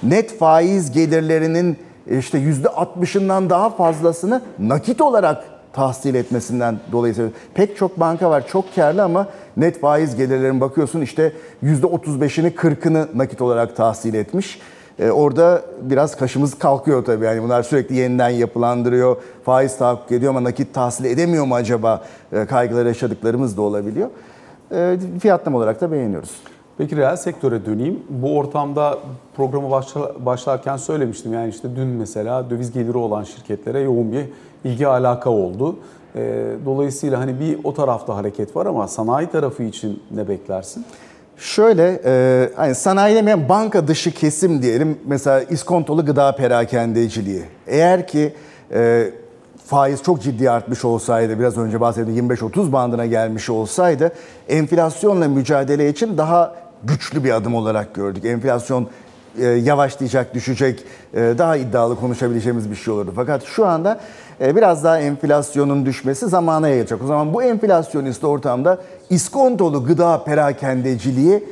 Net 0.04 0.38
faiz 0.38 0.92
gelirlerinin 0.92 1.76
işte 2.10 2.38
%60'ından 2.38 3.50
daha 3.50 3.70
fazlasını 3.70 4.42
nakit 4.58 5.00
olarak 5.00 5.44
tahsil 5.72 6.14
etmesinden 6.14 6.78
dolayı. 6.92 7.14
Pek 7.54 7.76
çok 7.76 8.00
banka 8.00 8.30
var 8.30 8.46
çok 8.48 8.74
karlı 8.74 9.02
ama 9.02 9.28
net 9.56 9.80
faiz 9.80 10.16
gelirlerine 10.16 10.60
bakıyorsun 10.60 11.00
işte 11.00 11.32
%35'ini 11.62 12.54
40'ını 12.54 13.06
nakit 13.14 13.42
olarak 13.42 13.76
tahsil 13.76 14.14
etmiş. 14.14 14.60
Ee, 14.98 15.10
orada 15.10 15.62
biraz 15.82 16.16
kaşımız 16.16 16.58
kalkıyor 16.58 17.04
tabii. 17.04 17.24
Yani 17.24 17.42
bunlar 17.42 17.62
sürekli 17.62 17.96
yeniden 17.96 18.28
yapılandırıyor, 18.28 19.16
faiz 19.44 19.78
tahakkuk 19.78 20.12
ediyor 20.12 20.30
ama 20.30 20.44
nakit 20.44 20.74
tahsil 20.74 21.04
edemiyor 21.04 21.44
mu 21.44 21.54
acaba? 21.54 22.04
Ee, 22.32 22.46
kaygıları 22.46 22.88
yaşadıklarımız 22.88 23.56
da 23.56 23.62
olabiliyor. 23.62 24.08
Ee, 24.72 24.96
fiyatlama 25.20 25.58
olarak 25.58 25.80
da 25.80 25.92
beğeniyoruz. 25.92 26.30
Peki 26.78 26.96
reel 26.96 27.16
sektöre 27.16 27.66
döneyim. 27.66 28.02
Bu 28.08 28.38
ortamda 28.38 28.98
programı 29.37 29.70
başla, 29.70 30.26
başlarken 30.26 30.76
söylemiştim. 30.76 31.32
Yani 31.32 31.48
işte 31.50 31.68
dün 31.76 31.87
mesela 31.87 32.50
döviz 32.50 32.72
geliri 32.72 32.98
olan 32.98 33.24
şirketlere 33.24 33.80
yoğun 33.80 34.12
bir 34.12 34.24
ilgi 34.64 34.87
alaka 34.87 35.30
oldu. 35.30 35.76
Ee, 36.16 36.46
dolayısıyla 36.64 37.20
hani 37.20 37.40
bir 37.40 37.58
o 37.64 37.74
tarafta 37.74 38.16
hareket 38.16 38.56
var 38.56 38.66
ama 38.66 38.88
sanayi 38.88 39.26
tarafı 39.26 39.62
için 39.62 40.02
ne 40.10 40.28
beklersin? 40.28 40.84
Şöyle, 41.37 42.00
e, 42.04 42.50
hani 42.56 42.74
sanayi 42.74 43.16
demeyen 43.16 43.48
banka 43.48 43.88
dışı 43.88 44.10
kesim 44.14 44.62
diyelim. 44.62 44.98
Mesela 45.06 45.40
iskontolu 45.40 46.06
gıda 46.06 46.37
perakendeciliği. 46.37 47.42
Eğer 47.66 48.06
ki 48.06 48.34
e, 48.72 49.10
faiz 49.66 50.02
çok 50.02 50.22
ciddi 50.22 50.50
artmış 50.50 50.84
olsaydı, 50.84 51.38
biraz 51.38 51.58
önce 51.58 51.80
bahsettiğim 51.80 52.30
25-30 52.30 52.72
bandına 52.72 53.06
gelmiş 53.06 53.50
olsaydı 53.50 54.12
enflasyonla 54.48 55.28
mücadele 55.28 55.88
için 55.88 56.18
daha 56.18 56.63
güçlü 56.85 57.25
bir 57.25 57.31
adım 57.31 57.55
olarak 57.55 57.94
gördük. 57.94 58.25
Enflasyon 58.25 58.88
e, 59.38 59.44
yavaşlayacak, 59.47 60.35
düşecek, 60.35 60.85
e, 61.14 61.35
daha 61.38 61.57
iddialı 61.57 62.01
konuşabileceğimiz 62.01 62.70
bir 62.70 62.77
şey 62.77 62.94
olurdu. 62.94 63.12
Fakat 63.16 63.44
şu 63.44 63.66
anda 63.66 64.01
e, 64.40 64.57
biraz 64.57 64.85
daha 64.85 65.01
enflasyonun 65.01 65.87
düşmesi 65.87 66.29
zamana 66.29 66.68
yayacak. 66.68 67.03
O 67.03 67.07
zaman 67.07 67.35
bu 67.35 67.42
enflasyonist 67.42 68.25
ortamda 68.25 68.79
iskontolu 69.11 69.85
gıda 69.85 70.25
perakendeciliği 70.25 71.44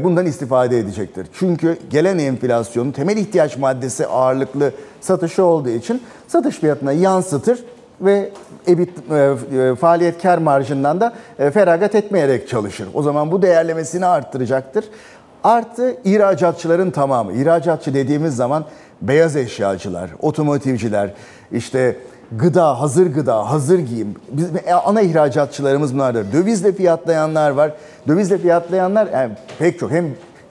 bundan 0.00 0.26
istifade 0.26 0.78
edecektir. 0.78 1.26
Çünkü 1.32 1.78
gelen 1.90 2.18
enflasyonun 2.18 2.90
temel 2.90 3.16
ihtiyaç 3.16 3.58
maddesi 3.58 4.06
ağırlıklı 4.06 4.72
satışı 5.00 5.44
olduğu 5.44 5.68
için 5.68 6.02
satış 6.28 6.56
fiyatına 6.58 6.92
yansıtır 6.92 7.64
ve 8.00 8.30
EBIT 8.68 8.90
faaliyet 9.80 10.22
kar 10.22 10.38
marjından 10.38 11.00
da 11.00 11.14
feragat 11.36 11.94
etmeyerek 11.94 12.48
çalışır. 12.48 12.88
O 12.94 13.02
zaman 13.02 13.32
bu 13.32 13.42
değerlemesini 13.42 14.06
arttıracaktır. 14.06 14.84
Artı 15.44 15.96
ihracatçıların 16.04 16.90
tamamı. 16.90 17.32
İhracatçı 17.32 17.94
dediğimiz 17.94 18.36
zaman 18.36 18.64
beyaz 19.02 19.36
eşyacılar, 19.36 20.10
otomotivciler, 20.22 21.14
işte 21.52 21.96
gıda, 22.32 22.80
hazır 22.80 23.06
gıda, 23.06 23.50
hazır 23.50 23.78
giyim. 23.78 24.14
Biz, 24.32 24.46
e, 24.66 24.74
ana 24.74 25.00
ihracatçılarımız 25.00 25.94
bunlardır. 25.94 26.32
Dövizle 26.32 26.72
fiyatlayanlar 26.72 27.50
var. 27.50 27.72
Dövizle 28.08 28.38
fiyatlayanlar 28.38 29.08
yani 29.12 29.32
pek 29.58 29.78
çok 29.78 29.90
hem 29.90 30.04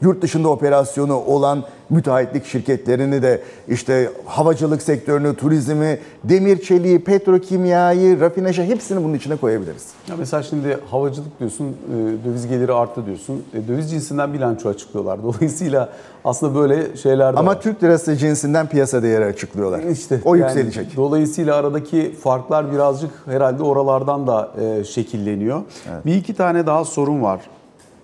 yurt 0.06 0.22
dışında 0.22 0.50
operasyonu 0.50 1.16
olan 1.16 1.64
müteahhitlik 1.90 2.46
şirketlerini 2.46 3.22
de 3.22 3.42
işte 3.68 4.10
havacılık 4.26 4.82
sektörünü, 4.82 5.36
turizmi, 5.36 6.00
demir 6.24 6.62
çeliği, 6.62 7.04
petrokimyayı, 7.04 8.20
rafinajı 8.20 8.64
hepsini 8.64 9.04
bunun 9.04 9.14
içine 9.14 9.36
koyabiliriz. 9.36 9.88
Ya 10.10 10.16
mesela 10.18 10.44
şimdi 10.44 10.78
havacılık 10.92 11.40
diyorsun, 11.40 11.66
e, 11.66 12.26
döviz 12.26 12.48
geliri 12.48 12.74
arttı 12.74 13.06
diyorsun. 13.06 13.44
E, 13.54 13.68
döviz 13.68 13.92
cinsinden 13.92 14.34
bilanço 14.34 14.70
açıklıyorlar. 14.70 15.20
Dolayısıyla 15.24 15.90
aslında 16.26 16.56
böyle 16.56 16.98
şeyler 16.98 17.34
de 17.34 17.40
Ama 17.40 17.52
var. 17.52 17.62
Türk 17.62 17.84
lirası 17.84 18.18
cinsinden 18.18 18.68
piyasa 18.68 19.04
değeri 19.04 19.26
açıklıyorlar. 19.26 19.84
İşte 19.84 20.20
o 20.26 20.36
yani 20.36 20.48
yükselecek. 20.48 20.96
Dolayısıyla 20.96 21.56
aradaki 21.56 22.16
farklar 22.16 22.74
birazcık 22.74 23.12
herhalde 23.26 23.64
oralardan 23.64 24.28
da 24.28 24.52
e, 24.62 24.84
şekilleniyor. 24.84 25.62
Bir 26.06 26.16
iki 26.16 26.34
tane 26.34 26.66
daha 26.66 26.86
sorun 26.86 27.22
var. 27.22 27.40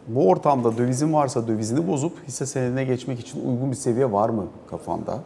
Bu 0.08 0.30
ortamda 0.30 0.78
dövizin 0.78 1.14
varsa 1.14 1.48
dövizini 1.48 1.88
bozup 1.88 2.14
hisse 2.28 2.46
senedine 2.46 2.84
geçmek 2.84 3.20
için 3.20 3.50
uygun 3.50 3.72
bir 3.72 3.76
seviye 3.76 4.12
var 4.12 4.30
mı 4.30 4.46
kafanda? 4.70 5.20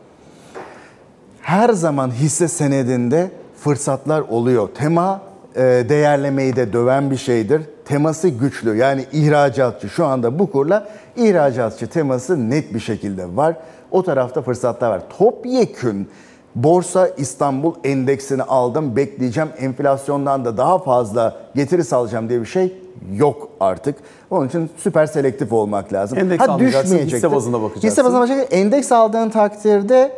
Her 1.41 1.69
zaman 1.69 2.11
hisse 2.11 2.47
senedinde 2.47 3.31
fırsatlar 3.57 4.21
oluyor. 4.21 4.69
Tema 4.75 5.21
e, 5.55 5.61
değerlemeyi 5.61 6.55
de 6.55 6.73
döven 6.73 7.11
bir 7.11 7.17
şeydir. 7.17 7.61
Teması 7.85 8.29
güçlü 8.29 8.77
yani 8.77 9.05
ihracatçı 9.11 9.89
şu 9.89 10.05
anda 10.05 10.39
bu 10.39 10.51
kurla 10.51 10.87
ihracatçı 11.15 11.87
teması 11.87 12.49
net 12.49 12.73
bir 12.73 12.79
şekilde 12.79 13.35
var. 13.35 13.55
O 13.91 14.03
tarafta 14.03 14.41
fırsatlar 14.41 14.89
var. 14.89 15.01
Topyekün 15.17 16.09
Borsa 16.55 17.07
İstanbul 17.07 17.73
endeksini 17.83 18.43
aldım 18.43 18.95
bekleyeceğim 18.95 19.49
enflasyondan 19.57 20.45
da 20.45 20.57
daha 20.57 20.79
fazla 20.79 21.37
getiri 21.55 21.83
sağlayacağım 21.83 22.29
diye 22.29 22.41
bir 22.41 22.45
şey 22.45 22.84
yok 23.13 23.49
artık. 23.59 23.95
Onun 24.31 24.47
için 24.47 24.69
süper 24.77 25.05
selektif 25.05 25.53
olmak 25.53 25.93
lazım. 25.93 26.17
Endeks 26.17 26.49
almayacaksın, 26.49 26.97
hisse 26.97 27.31
bazına 27.31 27.61
bakacaksın. 27.61 27.87
Hisse 27.87 28.03
bazına 28.03 28.19
bakacaksın. 28.19 28.55
Endeks 28.57 28.91
aldığın 28.91 29.29
takdirde 29.29 30.11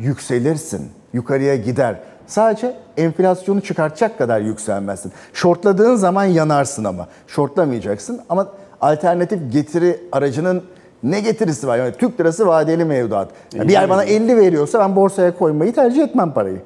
yükselirsin. 0.00 0.88
Yukarıya 1.12 1.56
gider. 1.56 1.96
Sadece 2.26 2.76
enflasyonu 2.96 3.60
çıkartacak 3.60 4.18
kadar 4.18 4.40
yükselmezsin. 4.40 5.12
Shortladığın 5.32 5.94
zaman 5.94 6.24
yanarsın 6.24 6.84
ama. 6.84 7.08
Shortlamayacaksın 7.26 8.20
ama 8.28 8.46
alternatif 8.80 9.52
getiri 9.52 10.00
aracının 10.12 10.62
ne 11.02 11.20
getirisi 11.20 11.66
var? 11.66 11.78
Yani 11.78 11.92
Türk 11.92 12.20
lirası 12.20 12.46
vadeli 12.46 12.84
mevduat. 12.84 13.28
Yani 13.54 13.68
bir 13.68 13.72
yer 13.72 13.90
bana 13.90 14.04
50 14.04 14.36
veriyorsa 14.36 14.80
ben 14.80 14.96
borsaya 14.96 15.38
koymayı 15.38 15.74
tercih 15.74 16.02
etmem 16.02 16.32
parayı. 16.32 16.62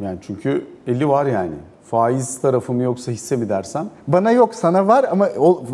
Yani 0.00 0.18
çünkü 0.26 0.66
50 0.86 1.08
var 1.08 1.26
yani. 1.26 1.54
Faiz 1.90 2.40
tarafı 2.40 2.72
mı 2.72 2.82
yoksa 2.82 3.12
hisse 3.12 3.36
mi 3.36 3.48
dersem? 3.48 3.86
Bana 4.08 4.30
yok 4.30 4.54
sana 4.54 4.86
var 4.88 5.06
ama 5.10 5.28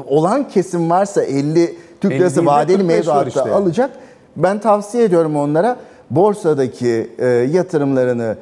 olan 0.08 0.48
kesim 0.48 0.90
varsa 0.90 1.22
50 1.22 1.76
Türk 2.00 2.12
50 2.12 2.20
lirası 2.20 2.46
vadeli 2.46 2.78
45 2.78 2.80
var 2.80 2.94
mevduatta 2.96 3.28
işte 3.28 3.52
alacak. 3.54 3.90
Ben 4.36 4.58
tavsiye 4.60 5.04
ediyorum 5.04 5.36
onlara 5.36 5.76
borsadaki 6.10 7.10
e, 7.18 7.26
yatırımlarını 7.26 8.36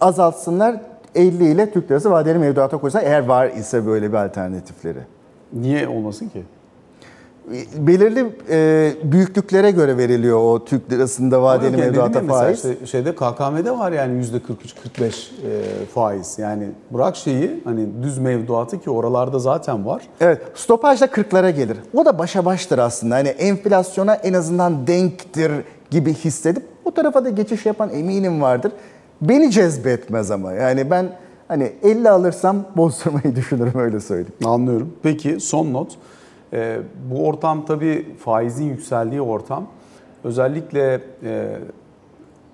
azaltsınlar. 0.00 0.76
50 1.14 1.44
ile 1.44 1.70
Türk 1.70 1.90
lirası 1.90 2.10
vadeli 2.10 2.38
mevduata 2.38 2.78
koysa 2.78 3.00
eğer 3.00 3.26
var 3.26 3.46
ise 3.46 3.86
böyle 3.86 4.08
bir 4.12 4.16
alternatifleri. 4.16 4.98
Niye 5.52 5.88
olmasın 5.88 6.28
ki? 6.28 6.42
Belirli 7.76 8.26
e, 8.50 8.92
büyüklüklere 9.02 9.70
göre 9.70 9.96
veriliyor 9.96 10.38
o 10.38 10.64
Türk 10.64 10.92
lirasında 10.92 11.42
vadeli 11.42 11.76
mevduata 11.76 12.20
faiz. 12.20 12.64
işte 12.64 12.86
şeyde 12.86 13.14
KKM'de 13.14 13.70
var 13.70 13.92
yani 13.92 14.16
yüzde 14.16 14.36
43-45 14.36 15.06
e, 15.06 15.86
faiz. 15.94 16.38
Yani 16.38 16.68
bırak 16.90 17.16
şeyi 17.16 17.60
hani 17.64 17.88
düz 18.02 18.18
mevduatı 18.18 18.80
ki 18.80 18.90
oralarda 18.90 19.38
zaten 19.38 19.86
var. 19.86 20.02
Evet, 20.20 20.42
stopaj 20.54 21.00
da 21.00 21.06
40'lara 21.06 21.50
gelir. 21.50 21.78
O 21.94 22.04
da 22.04 22.18
başa 22.18 22.44
baştır 22.44 22.78
aslında. 22.78 23.14
Hani 23.14 23.28
enflasyona 23.28 24.14
en 24.14 24.32
azından 24.32 24.86
denktir 24.86 25.52
gibi 25.90 26.14
hissedip 26.14 26.62
o 26.84 26.90
tarafa 26.90 27.24
da 27.24 27.28
geçiş 27.28 27.66
yapan 27.66 27.90
eminim 27.90 28.42
vardır. 28.42 28.72
Beni 29.22 29.50
cezbetmez 29.50 30.30
ama. 30.30 30.52
Yani 30.52 30.90
ben 30.90 31.08
hani 31.48 31.72
50 31.82 32.10
alırsam 32.10 32.64
bozdurmayı 32.76 33.36
düşünürüm 33.36 33.80
öyle 33.80 34.00
söyleyeyim. 34.00 34.32
Anlıyorum. 34.44 34.92
Peki 35.02 35.40
son 35.40 35.72
not. 35.72 35.96
Ee, 36.52 36.80
bu 37.10 37.26
ortam 37.26 37.64
tabii 37.66 38.16
faizin 38.18 38.64
yükseldiği 38.64 39.20
ortam. 39.20 39.66
Özellikle 40.24 41.00
e, 41.24 41.58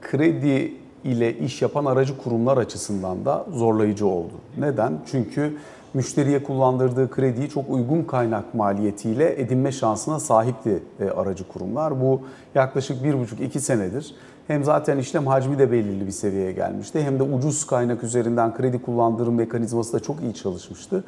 kredi 0.03 0.73
ile 1.05 1.39
iş 1.39 1.63
yapan 1.63 1.85
aracı 1.85 2.19
kurumlar 2.19 2.57
açısından 2.57 3.25
da 3.25 3.47
zorlayıcı 3.53 4.07
oldu. 4.07 4.33
Neden? 4.59 4.93
Çünkü 5.07 5.57
müşteriye 5.95 6.43
kullandırdığı 6.43 7.11
krediyi 7.11 7.49
çok 7.49 7.71
uygun 7.71 8.03
kaynak 8.03 8.55
maliyetiyle 8.55 9.41
edinme 9.41 9.73
şansına 9.73 10.21
sahipti 10.21 10.83
e, 11.01 11.05
aracı 11.11 11.49
kurumlar. 11.49 12.01
Bu 12.01 12.21
yaklaşık 12.55 13.03
1,5-2 13.03 13.59
senedir 13.59 14.15
hem 14.47 14.65
zaten 14.65 14.99
işlem 14.99 15.27
hacmi 15.27 15.59
de 15.59 15.73
belirli 15.73 16.07
bir 16.07 16.13
seviyeye 16.13 16.53
gelmişti 16.53 17.03
hem 17.03 17.19
de 17.19 17.23
ucuz 17.23 17.67
kaynak 17.67 18.05
üzerinden 18.05 18.55
kredi 18.55 18.83
kullandırım 18.83 19.35
mekanizması 19.35 19.93
da 19.93 20.01
çok 20.01 20.23
iyi 20.23 20.35
çalışmıştı. 20.35 21.05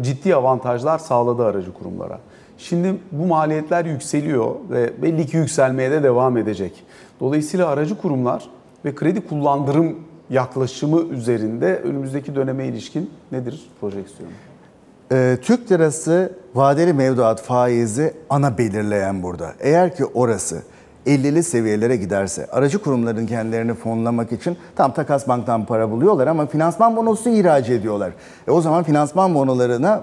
Ciddi 0.00 0.36
avantajlar 0.36 0.98
sağladı 0.98 1.44
aracı 1.44 1.72
kurumlara. 1.72 2.18
Şimdi 2.58 2.94
bu 3.12 3.26
maliyetler 3.26 3.84
yükseliyor 3.84 4.54
ve 4.70 5.02
belli 5.02 5.26
ki 5.26 5.36
yükselmeye 5.36 5.90
de 5.90 6.02
devam 6.02 6.36
edecek. 6.36 6.84
Dolayısıyla 7.20 7.68
aracı 7.68 7.98
kurumlar 7.98 8.48
ve 8.84 8.94
kredi 8.94 9.26
kullandırım 9.26 9.98
yaklaşımı 10.30 11.00
üzerinde 11.00 11.76
önümüzdeki 11.76 12.34
döneme 12.34 12.66
ilişkin 12.66 13.10
nedir 13.32 13.70
projeksiyonu? 13.80 14.32
Ee, 15.12 15.38
Türk 15.42 15.72
lirası 15.72 16.32
vadeli 16.54 16.92
mevduat 16.92 17.42
faizi 17.42 18.14
ana 18.30 18.58
belirleyen 18.58 19.22
burada. 19.22 19.52
Eğer 19.60 19.96
ki 19.96 20.04
orası 20.04 20.62
50'li 21.06 21.42
seviyelere 21.42 21.96
giderse 21.96 22.46
aracı 22.46 22.78
kurumların 22.78 23.26
kendilerini 23.26 23.74
fonlamak 23.74 24.32
için 24.32 24.56
tam 24.76 24.92
takas 24.92 25.28
banktan 25.28 25.64
para 25.64 25.90
buluyorlar 25.90 26.26
ama 26.26 26.46
finansman 26.46 26.96
bonosu 26.96 27.30
ihraç 27.30 27.70
ediyorlar. 27.70 28.12
E 28.48 28.50
o 28.50 28.60
zaman 28.60 28.82
finansman 28.82 29.34
bonolarına 29.34 30.02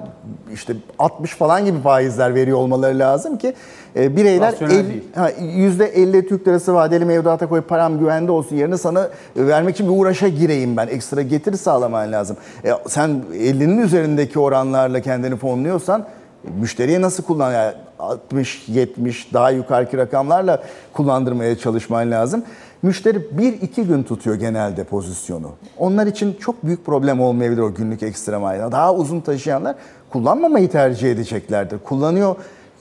işte 0.53 0.73
60 0.99 1.35
falan 1.35 1.65
gibi 1.65 1.81
faizler 1.81 2.35
veriyor 2.35 2.57
olmaları 2.57 2.99
lazım 2.99 3.37
ki 3.37 3.53
e, 3.95 4.15
bireyler 4.15 4.53
el-. 4.61 5.01
Ha, 5.15 5.31
%50 5.31 6.27
Türk 6.27 6.47
lirası 6.47 6.73
vadeli 6.73 7.05
mevduata 7.05 7.47
koyup 7.49 7.69
param 7.69 7.99
güvende 7.99 8.31
olsun 8.31 8.55
yerine 8.55 8.77
sana 8.77 9.09
vermek 9.35 9.75
için 9.75 9.87
bir 9.87 10.01
uğraşa 10.01 10.27
gireyim 10.27 10.77
ben. 10.77 10.87
Ekstra 10.87 11.21
getiri 11.21 11.57
sağlaman 11.57 12.11
lazım. 12.11 12.37
E, 12.65 12.71
sen 12.87 13.09
50'nin 13.33 13.77
üzerindeki 13.77 14.39
oranlarla 14.39 15.01
kendini 15.01 15.35
fonluyorsan 15.35 16.05
müşteriye 16.59 17.01
nasıl 17.01 17.23
kullan 17.23 17.53
yani 17.53 17.73
60, 17.99 18.63
70 18.67 19.33
daha 19.33 19.51
yukarıki 19.51 19.97
rakamlarla 19.97 20.63
kullandırmaya 20.93 21.57
çalışman 21.57 22.11
lazım. 22.11 22.43
Müşteri 22.81 23.17
1-2 23.17 23.81
gün 23.83 24.03
tutuyor 24.03 24.35
genelde 24.35 24.83
pozisyonu. 24.83 25.51
Onlar 25.77 26.07
için 26.07 26.37
çok 26.39 26.63
büyük 26.63 26.85
problem 26.85 27.21
olmayabilir 27.21 27.61
o 27.61 27.73
günlük 27.73 28.03
ekstrem 28.03 28.45
ayda. 28.45 28.71
Daha 28.71 28.93
uzun 28.93 29.19
taşıyanlar 29.19 29.75
kullanmamayı 30.09 30.69
tercih 30.69 31.11
edeceklerdir. 31.11 31.79
Kullanıyor 31.79 32.35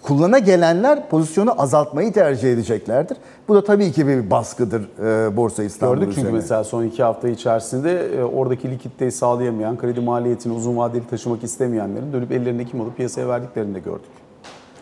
Kullana 0.09 0.39
gelenler 0.39 1.09
pozisyonu 1.09 1.63
azaltmayı 1.63 2.13
tercih 2.13 2.53
edeceklerdir. 2.53 3.17
Bu 3.49 3.55
da 3.55 3.65
tabii 3.65 3.93
ki 3.93 4.07
bir 4.07 4.31
baskıdır 4.31 4.89
e, 5.05 5.37
Borsa 5.37 5.63
İstanbul 5.65 5.95
Gördük 5.95 6.09
çünkü 6.09 6.21
üzerine. 6.21 6.37
mesela 6.39 6.65
son 6.65 6.85
iki 6.85 7.03
hafta 7.03 7.29
içerisinde 7.29 8.07
e, 8.17 8.25
oradaki 8.25 8.71
likiditeyi 8.71 9.13
sağlayamayan, 9.13 9.79
kredi 9.79 10.01
maliyetini 10.01 10.53
uzun 10.53 10.77
vadeli 10.77 11.07
taşımak 11.07 11.45
istemeyenlerin 11.45 12.13
dönüp 12.13 12.33
ellerindeki 12.33 12.77
malı 12.77 12.93
piyasaya 12.93 13.29
verdiklerini 13.29 13.75
de 13.75 13.79
gördük. 13.79 14.11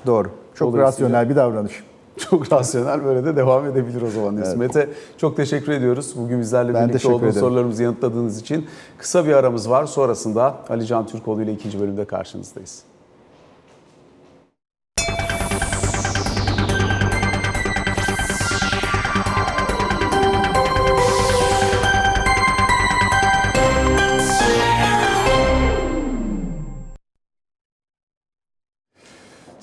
Doğru. 0.07 0.29
Çok 0.55 0.79
rasyonel 0.79 1.31
bir 1.31 1.37
davranış. 1.37 1.85
Çok 2.17 2.53
rasyonel 2.53 3.05
böyle 3.05 3.25
de 3.25 3.37
devam 3.37 3.67
edebilir 3.67 4.03
o 4.03 4.11
zaman 4.11 4.37
diyorsun. 4.37 4.59
Mete 4.59 4.89
çok 5.17 5.37
teşekkür 5.37 5.73
ediyoruz. 5.73 6.15
Bugün 6.17 6.41
bizlerle 6.41 6.75
Ben 6.75 6.89
birlikte 6.89 7.09
olduğunuz 7.09 7.23
ederim. 7.23 7.41
sorularımızı 7.41 7.83
yanıtladığınız 7.83 8.41
için. 8.41 8.67
Kısa 8.99 9.27
bir 9.27 9.33
aramız 9.33 9.71
var. 9.71 9.87
Sonrasında 9.87 10.55
Ali 10.69 10.87
Can 10.87 11.07
Türkoğlu 11.07 11.43
ile 11.43 11.53
ikinci 11.53 11.81
bölümde 11.81 12.05
karşınızdayız. 12.05 12.83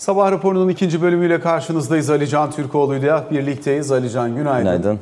Sabah 0.03 0.31
raporunun 0.31 0.69
ikinci 0.69 1.01
bölümüyle 1.01 1.39
karşınızdayız. 1.39 2.09
Ali 2.09 2.27
Can 2.27 2.51
Türkoğlu 2.51 2.95
ile 2.95 3.23
birlikteyiz. 3.31 3.91
Ali 3.91 4.09
Can 4.09 4.35
günaydın. 4.35 4.63
Günaydın. 4.63 4.99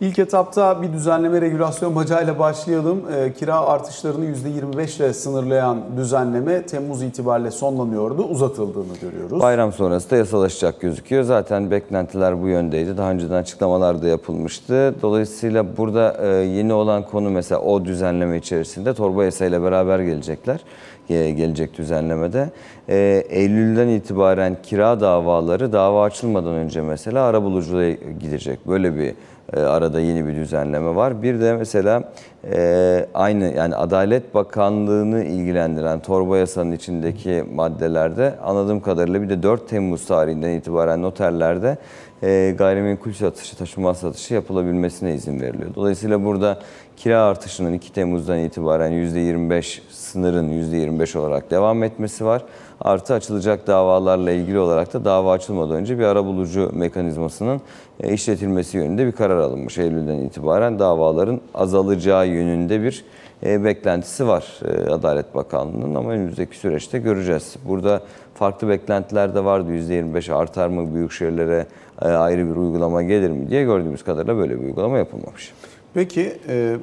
İlk 0.00 0.18
etapta 0.18 0.82
bir 0.82 0.92
düzenleme 0.92 1.40
regülasyon 1.40 1.96
bacağıyla 1.96 2.38
başlayalım. 2.38 3.02
Ee, 3.14 3.32
kira 3.32 3.60
artışlarını 3.60 4.24
%25 4.24 4.96
ile 4.96 5.12
sınırlayan 5.12 5.78
düzenleme 5.96 6.62
Temmuz 6.62 7.02
itibariyle 7.02 7.50
sonlanıyordu. 7.50 8.22
Uzatıldığını 8.22 8.96
görüyoruz. 9.02 9.40
Bayram 9.40 9.72
sonrası 9.72 10.10
da 10.10 10.16
yasalaşacak 10.16 10.80
gözüküyor. 10.80 11.22
Zaten 11.22 11.70
beklentiler 11.70 12.42
bu 12.42 12.48
yöndeydi. 12.48 12.96
Daha 12.96 13.10
önceden 13.10 13.34
açıklamalar 13.34 14.02
da 14.02 14.08
yapılmıştı. 14.08 14.94
Dolayısıyla 15.02 15.76
burada 15.76 16.16
e, 16.22 16.26
yeni 16.28 16.72
olan 16.72 17.02
konu 17.02 17.30
mesela 17.30 17.60
o 17.60 17.84
düzenleme 17.84 18.36
içerisinde 18.36 18.94
torba 18.94 19.24
yasayla 19.24 19.62
beraber 19.62 19.98
gelecekler. 19.98 20.60
E, 21.10 21.30
Gelecek 21.30 21.78
düzenlemede. 21.78 22.50
E, 22.88 23.24
Eylül'den 23.28 23.88
itibaren 23.88 24.56
kira 24.62 25.00
davaları 25.00 25.72
dava 25.72 26.04
açılmadan 26.04 26.54
önce 26.54 26.82
mesela 26.82 27.24
arabuluculuğa 27.24 27.90
gidecek. 28.20 28.68
Böyle 28.68 28.94
bir 28.94 29.14
e, 29.56 29.60
arada 29.60 30.00
yeni 30.00 30.26
bir 30.26 30.34
düzenleme 30.34 30.94
var. 30.96 31.22
Bir 31.22 31.40
de 31.40 31.56
mesela 31.56 32.12
e, 32.44 33.06
aynı 33.14 33.54
yani 33.56 33.76
Adalet 33.76 34.34
Bakanlığı'nı 34.34 35.24
ilgilendiren 35.24 36.00
torba 36.00 36.38
yasanın 36.38 36.72
içindeki 36.72 37.44
maddelerde 37.54 38.34
anladığım 38.44 38.80
kadarıyla 38.80 39.22
bir 39.22 39.28
de 39.28 39.42
4 39.42 39.68
Temmuz 39.68 40.06
tarihinden 40.06 40.50
itibaren 40.50 41.02
noterlerde 41.02 41.78
e, 42.22 42.54
gayrimenkul 42.58 43.12
satışı, 43.12 43.56
taşınmaz 43.56 43.98
satışı 43.98 44.34
yapılabilmesine 44.34 45.14
izin 45.14 45.40
veriliyor. 45.40 45.74
Dolayısıyla 45.74 46.24
burada 46.24 46.58
kira 46.96 47.22
artışının 47.22 47.72
2 47.72 47.92
Temmuz'dan 47.92 48.38
itibaren 48.38 48.92
%25 48.92 49.80
sınırın 49.90 50.48
%25 50.48 51.18
olarak 51.18 51.50
devam 51.50 51.82
etmesi 51.82 52.24
var. 52.24 52.42
Artı 52.80 53.14
açılacak 53.14 53.66
davalarla 53.66 54.30
ilgili 54.30 54.58
olarak 54.58 54.92
da 54.92 55.04
dava 55.04 55.32
açılmadan 55.32 55.76
önce 55.76 55.98
bir 55.98 56.04
arabulucu 56.04 56.70
mekanizmasının 56.72 57.60
e, 58.00 58.12
işletilmesi 58.12 58.76
yönünde 58.76 59.06
bir 59.06 59.12
karar 59.12 59.38
alınmış. 59.38 59.78
Eylül'den 59.78 60.18
itibaren 60.18 60.78
davaların 60.78 61.40
azalacağı 61.54 62.27
yönünde 62.28 62.82
bir 62.82 63.04
e, 63.42 63.64
beklentisi 63.64 64.26
var 64.26 64.60
e, 64.64 64.90
Adalet 64.90 65.34
Bakanlığı'nın 65.34 65.94
ama 65.94 66.10
önümüzdeki 66.10 66.56
süreçte 66.56 66.98
göreceğiz. 66.98 67.56
Burada 67.68 68.02
farklı 68.34 68.68
beklentiler 68.68 69.34
de 69.34 69.44
vardı. 69.44 69.72
%25 69.72 70.34
artar 70.34 70.68
mı, 70.68 70.94
büyük 70.94 71.12
şehirlere 71.12 71.66
e, 72.02 72.08
ayrı 72.08 72.50
bir 72.50 72.56
uygulama 72.56 73.02
gelir 73.02 73.30
mi 73.30 73.50
diye 73.50 73.64
gördüğümüz 73.64 74.04
kadarıyla 74.04 74.36
böyle 74.36 74.60
bir 74.60 74.64
uygulama 74.64 74.98
yapılmamış. 74.98 75.52
Peki 75.94 76.38
e, 76.48 76.76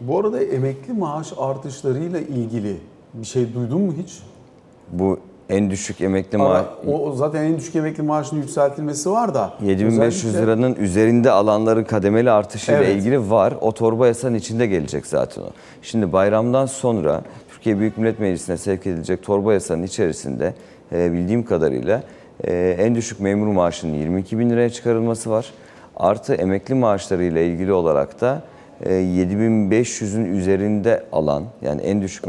bu 0.00 0.18
arada 0.18 0.42
emekli 0.42 0.92
maaş 0.92 1.32
artışlarıyla 1.38 2.18
ilgili 2.18 2.76
bir 3.14 3.26
şey 3.26 3.54
duydun 3.54 3.80
mu 3.80 3.94
hiç? 4.02 4.18
Bu 4.92 5.18
en 5.50 5.70
düşük 5.70 6.00
emekli 6.00 6.38
maaşı 6.38 6.66
o, 6.92 7.12
zaten 7.12 7.42
en 7.44 7.56
düşük 7.56 7.76
emekli 7.76 8.02
maaşının 8.02 8.40
yükseltilmesi 8.40 9.10
var 9.10 9.34
da. 9.34 9.52
7500 9.62 10.24
özellikle- 10.34 10.52
liranın 10.52 10.74
üzerinde 10.74 11.30
alanların 11.30 11.84
kademeli 11.84 12.30
artışıyla 12.30 12.80
Evet. 12.84 12.96
ilgili 12.96 13.30
var. 13.30 13.54
O 13.60 13.72
torba 13.72 14.06
yasanın 14.06 14.34
içinde 14.34 14.66
gelecek 14.66 15.06
zaten 15.06 15.42
o. 15.42 15.46
Şimdi 15.82 16.12
bayramdan 16.12 16.66
sonra 16.66 17.22
Türkiye 17.50 17.78
Büyük 17.78 17.98
Millet 17.98 18.18
Meclisi'ne 18.20 18.56
sevk 18.56 18.86
edilecek 18.86 19.22
torba 19.22 19.52
yasanın 19.52 19.82
içerisinde 19.82 20.54
e, 20.92 21.12
bildiğim 21.12 21.44
kadarıyla 21.44 22.02
e, 22.44 22.76
en 22.78 22.94
düşük 22.94 23.20
memur 23.20 23.46
maaşının 23.46 23.94
22 23.94 24.38
bin 24.38 24.50
liraya 24.50 24.70
çıkarılması 24.70 25.30
var. 25.30 25.50
Artı 25.96 26.34
emekli 26.34 26.74
maaşları 26.74 27.24
ile 27.24 27.46
ilgili 27.46 27.72
olarak 27.72 28.20
da 28.20 28.42
7500'ün 28.90 30.24
üzerinde 30.24 31.04
alan 31.12 31.42
yani 31.62 31.80
en 31.80 32.02
düşük 32.02 32.24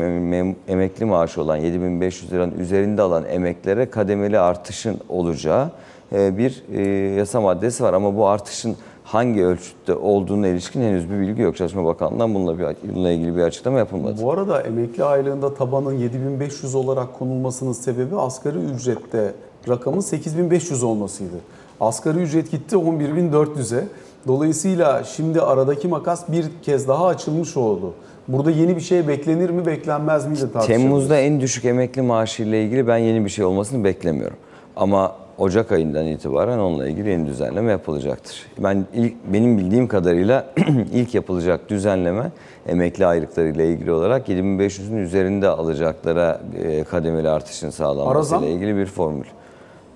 emekli 0.68 1.06
maaşı 1.06 1.42
olan 1.42 1.58
7500 1.58 2.32
liranın 2.32 2.60
üzerinde 2.60 3.02
alan 3.02 3.26
emeklere 3.26 3.90
kademeli 3.90 4.40
artışın 4.40 5.00
olacağı 5.10 5.72
e, 6.12 6.38
bir 6.38 6.64
e, 6.74 6.82
yasa 7.16 7.42
maddesi 7.42 7.84
var 7.84 7.94
ama 7.94 8.18
bu 8.18 8.28
artışın 8.28 8.76
hangi 9.04 9.46
ölçütte 9.46 9.96
olduğuna 9.96 10.48
ilişkin 10.48 10.82
henüz 10.82 11.12
bir 11.12 11.20
bilgi 11.20 11.42
yok. 11.42 11.58
Çalışma 11.58 11.86
Bakanlığı'ndan 11.86 12.34
bununla, 12.34 12.60
bir, 12.60 12.66
bununla 12.94 13.12
ilgili 13.12 13.36
bir 13.36 13.42
açıklama 13.42 13.78
yapılmadı. 13.78 14.22
Bu 14.22 14.32
arada 14.32 14.62
emekli 14.62 15.04
aylığında 15.04 15.54
tabanın 15.54 15.94
7500 15.94 16.76
olarak 16.76 17.20
konulmasının 17.20 17.74
sebebi 17.74 18.16
asgari 18.16 18.58
ücrette 18.58 19.34
rakamın 19.70 20.00
8500 20.00 20.84
olmasıydı. 20.84 21.36
Asgari 21.80 22.20
ücret 22.20 22.52
gitti 22.52 22.76
11400'e. 22.76 23.84
Dolayısıyla 24.28 25.04
şimdi 25.04 25.42
aradaki 25.42 25.88
makas 25.88 26.32
bir 26.32 26.46
kez 26.62 26.88
daha 26.88 27.08
açılmış 27.08 27.58
oldu. 27.58 27.94
Burada 28.28 28.52
yeni 28.52 28.76
bir 28.76 28.82
şey 28.82 29.08
beklenir 29.08 29.50
mi 29.50 29.66
beklenmez 29.66 30.26
miydi 30.28 30.40
tartışılır. 30.54 30.78
Temmuz'da 30.78 31.18
en 31.18 31.42
düşük 31.42 31.66
emekli 31.66 32.02
maaşı 32.02 32.44
ile 32.44 32.64
ilgili 32.64 32.88
ben 32.88 32.98
yeni 32.98 33.26
bir 33.26 33.30
şey 33.30 33.46
olmasını 33.46 33.84
beklemiyorum. 33.84 34.38
Ama 34.76 35.16
Ocak 35.38 35.72
ayından 35.72 36.06
itibaren 36.06 36.58
onunla 36.60 36.88
ilgili 36.88 37.10
yeni 37.10 37.26
düzenleme 37.28 37.72
yapılacaktır. 37.72 38.46
Ben 38.58 38.86
ilk, 38.94 39.14
benim 39.34 39.58
bildiğim 39.58 39.88
kadarıyla 39.88 40.46
ilk 40.94 41.16
yapılacak 41.16 41.70
düzenleme 41.70 42.32
emekli 42.68 43.06
aylıkları 43.06 43.48
ile 43.48 43.70
ilgili 43.70 43.92
olarak 43.92 44.30
7500'ün 44.30 44.98
üzerinde 44.98 45.48
alacaklara 45.50 46.42
e, 46.64 46.84
kademeli 46.84 47.30
artışın 47.30 47.70
sağlanması 47.70 48.12
Arazam? 48.18 48.44
ile 48.44 48.52
ilgili 48.52 48.76
bir 48.78 48.86
formül. 48.86 49.26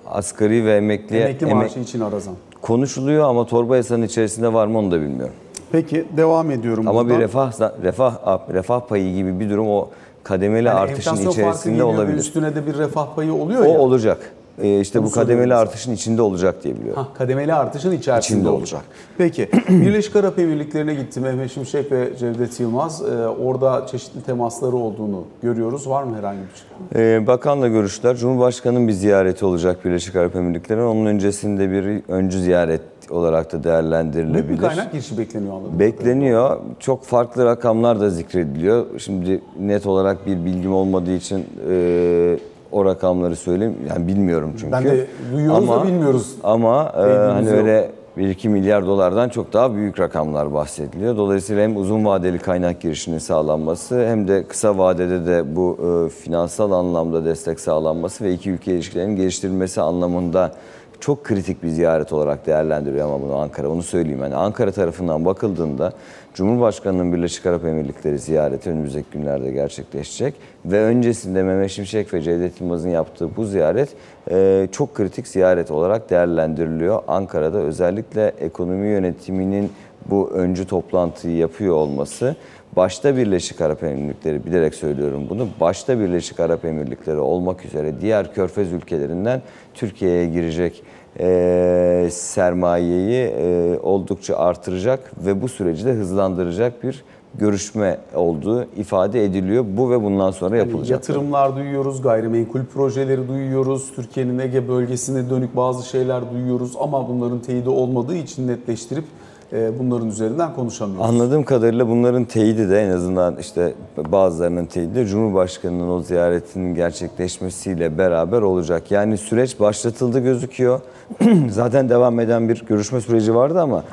Asgari 0.07 0.65
ve 0.65 0.75
emekli 0.75 1.17
Emekli 1.17 1.47
emek- 1.47 1.53
maaşı 1.55 1.79
için 1.79 1.99
arazan. 1.99 2.35
Konuşuluyor 2.61 3.29
ama 3.29 3.45
torba 3.45 3.77
yasanın 3.77 4.03
içerisinde 4.03 4.53
var 4.53 4.67
mı 4.67 4.77
onu 4.77 4.91
da 4.91 5.01
bilmiyorum. 5.01 5.33
Peki 5.71 6.05
devam 6.17 6.51
ediyorum 6.51 6.87
Ama 6.87 6.99
buradan. 7.03 7.17
bir 7.17 7.23
refah 7.23 7.51
refah 7.83 8.13
refah 8.53 8.79
payı 8.87 9.15
gibi 9.15 9.39
bir 9.39 9.49
durum 9.49 9.67
o 9.69 9.89
kademeli 10.23 10.67
Yani 10.67 10.79
artışın 10.79 11.29
içerisinde 11.29 11.71
geliyor 11.73 11.87
olabilir. 11.87 12.17
Üstüne 12.17 12.55
de 12.55 12.67
bir 12.67 12.77
refah 12.77 13.15
payı 13.15 13.33
oluyor 13.33 13.61
O 13.61 13.63
ya. 13.63 13.79
olacak. 13.79 14.31
Ee, 14.61 14.79
işte 14.79 15.03
bu 15.03 15.11
kademeli 15.11 15.55
artışın 15.55 15.93
içinde 15.93 16.21
olacak 16.21 16.63
diye 16.63 16.75
biliyorum. 16.75 17.03
Hah, 17.03 17.17
kademeli 17.17 17.53
artışın 17.53 17.91
içerisinde 17.91 18.37
İçinde 18.39 18.49
olacak. 18.49 18.81
Peki 19.17 19.49
Birleşik 19.69 20.15
Arap 20.15 20.39
Emirlikleri'ne 20.39 20.93
gitti 20.93 21.19
Mehmet 21.19 21.51
Şimşek 21.51 21.91
ve 21.91 22.17
Cevdet 22.19 22.59
Yılmaz. 22.59 23.01
Ee, 23.01 23.27
orada 23.27 23.87
çeşitli 23.87 24.21
temasları 24.21 24.75
olduğunu 24.75 25.23
görüyoruz. 25.43 25.89
Var 25.89 26.03
mı 26.03 26.17
herhangi 26.17 26.39
bir 26.39 26.95
şey? 26.95 27.15
Ee, 27.15 27.27
bakanla 27.27 27.67
görüştüler. 27.67 28.15
Cumhurbaşkanı'nın 28.15 28.87
bir 28.87 28.93
ziyareti 28.93 29.45
olacak 29.45 29.85
Birleşik 29.85 30.15
Arap 30.15 30.35
Emirlikleri'ne. 30.35 30.83
Onun 30.83 31.05
öncesinde 31.05 31.71
bir 31.71 32.01
öncü 32.13 32.39
ziyaret 32.41 32.81
olarak 33.09 33.45
da 33.45 33.51
Büyük 33.51 33.63
bir 33.65 33.69
değerlendirilebilir. 33.69 34.57
kaynak 34.57 34.91
girişi 34.91 35.17
bekleniyor 35.17 35.53
anladım. 35.53 35.79
Bekleniyor. 35.79 36.59
Çok 36.79 37.03
farklı 37.03 37.45
rakamlar 37.45 37.99
da 37.99 38.09
zikrediliyor. 38.09 38.85
Şimdi 38.99 39.41
net 39.59 39.85
olarak 39.85 40.25
bir 40.27 40.45
bilgim 40.45 40.73
olmadığı 40.73 41.11
için 41.13 41.45
e, 41.69 42.39
o 42.71 42.85
rakamları 42.85 43.35
söyleyeyim. 43.35 43.77
Yani 43.89 44.07
bilmiyorum 44.07 44.53
çünkü. 44.59 44.71
Ben 44.71 44.83
de 44.83 45.07
duyuyoruz 45.33 45.69
da 45.69 45.83
bilmiyoruz. 45.83 46.35
Ama 46.43 46.93
e, 46.97 47.01
hani 47.01 47.47
yok. 47.49 47.57
öyle 47.57 47.91
1-2 48.17 48.49
milyar 48.49 48.85
dolardan 48.85 49.29
çok 49.29 49.53
daha 49.53 49.75
büyük 49.75 49.99
rakamlar 49.99 50.53
bahsediliyor. 50.53 51.17
Dolayısıyla 51.17 51.63
hem 51.63 51.77
uzun 51.77 52.05
vadeli 52.05 52.39
kaynak 52.39 52.81
girişinin 52.81 53.17
sağlanması 53.17 54.07
hem 54.07 54.27
de 54.27 54.43
kısa 54.43 54.77
vadede 54.77 55.25
de 55.25 55.55
bu 55.55 55.77
e, 55.81 56.09
finansal 56.09 56.71
anlamda 56.71 57.25
destek 57.25 57.59
sağlanması 57.59 58.23
ve 58.23 58.33
iki 58.33 58.51
ülke 58.51 58.73
ilişkilerinin 58.73 59.15
geliştirilmesi 59.15 59.81
anlamında 59.81 60.51
çok 60.99 61.23
kritik 61.23 61.63
bir 61.63 61.69
ziyaret 61.69 62.13
olarak 62.13 62.45
değerlendiriyor 62.45 63.07
ama 63.07 63.21
bunu 63.21 63.35
Ankara. 63.35 63.69
Onu 63.69 63.83
söyleyeyim. 63.83 64.19
Yani 64.21 64.35
Ankara 64.35 64.71
tarafından 64.71 65.25
bakıldığında 65.25 65.93
Cumhurbaşkanı'nın 66.39 67.13
Birleşik 67.13 67.45
Arap 67.45 67.65
Emirlikleri 67.65 68.19
ziyareti 68.19 68.69
önümüzdeki 68.69 69.07
günlerde 69.13 69.51
gerçekleşecek. 69.51 70.33
Ve 70.65 70.79
öncesinde 70.83 71.43
Mehmet 71.43 71.71
Şimşek 71.71 72.13
ve 72.13 72.21
Cevdet 72.21 72.61
Yılmaz'ın 72.61 72.89
yaptığı 72.89 73.35
bu 73.35 73.45
ziyaret 73.45 73.89
e, 74.31 74.67
çok 74.71 74.95
kritik 74.95 75.27
ziyaret 75.27 75.71
olarak 75.71 76.09
değerlendiriliyor. 76.09 77.01
Ankara'da 77.07 77.57
özellikle 77.57 78.33
ekonomi 78.39 78.87
yönetiminin 78.87 79.71
bu 80.09 80.29
öncü 80.29 80.67
toplantıyı 80.67 81.37
yapıyor 81.37 81.75
olması 81.75 82.35
başta 82.75 83.17
Birleşik 83.17 83.61
Arap 83.61 83.83
Emirlikleri 83.83 84.45
bilerek 84.45 84.75
söylüyorum 84.75 85.23
bunu. 85.29 85.47
Başta 85.59 85.99
Birleşik 85.99 86.39
Arap 86.39 86.65
Emirlikleri 86.65 87.19
olmak 87.19 87.65
üzere 87.65 88.01
diğer 88.01 88.33
körfez 88.33 88.71
ülkelerinden 88.71 89.41
Türkiye'ye 89.73 90.27
girecek 90.27 90.83
e, 91.19 92.07
sermayeyi 92.11 93.33
e, 93.37 93.79
oldukça 93.83 94.37
artıracak 94.37 95.11
ve 95.25 95.41
bu 95.41 95.47
süreci 95.47 95.85
de 95.85 95.93
hızlandıracak 95.93 96.83
bir 96.83 97.03
görüşme 97.35 97.97
olduğu 98.15 98.63
ifade 98.77 99.25
ediliyor. 99.25 99.65
Bu 99.77 99.91
ve 99.91 100.03
bundan 100.03 100.31
sonra 100.31 100.57
Yani 100.57 100.67
yapılacak. 100.67 100.91
yatırımlar 100.91 101.55
duyuyoruz, 101.55 102.01
gayrimenkul 102.01 102.65
projeleri 102.73 103.27
duyuyoruz, 103.27 103.91
Türkiye'nin 103.95 104.39
Ege 104.39 104.67
bölgesine 104.67 105.29
dönük 105.29 105.55
bazı 105.55 105.89
şeyler 105.89 106.31
duyuyoruz 106.31 106.73
ama 106.79 107.09
bunların 107.09 107.39
teyidi 107.39 107.69
olmadığı 107.69 108.15
için 108.15 108.47
netleştirip 108.47 109.03
bunların 109.51 110.07
üzerinden 110.07 110.53
konuşamıyoruz. 110.53 111.09
Anladığım 111.09 111.43
kadarıyla 111.43 111.89
bunların 111.89 112.25
teyidi 112.25 112.69
de 112.69 112.81
en 112.81 112.89
azından 112.89 113.37
işte 113.37 113.73
bazılarının 113.97 114.65
teyidi 114.65 114.95
de 114.95 115.05
Cumhurbaşkanı'nın 115.05 115.89
o 115.89 116.01
ziyaretinin 116.01 116.75
gerçekleşmesiyle 116.75 117.97
beraber 117.97 118.41
olacak. 118.41 118.91
Yani 118.91 119.17
süreç 119.17 119.59
başlatıldı 119.59 120.19
gözüküyor. 120.19 120.81
Zaten 121.49 121.89
devam 121.89 122.19
eden 122.19 122.49
bir 122.49 122.65
görüşme 122.65 123.01
süreci 123.01 123.35
vardı 123.35 123.61
ama 123.61 123.83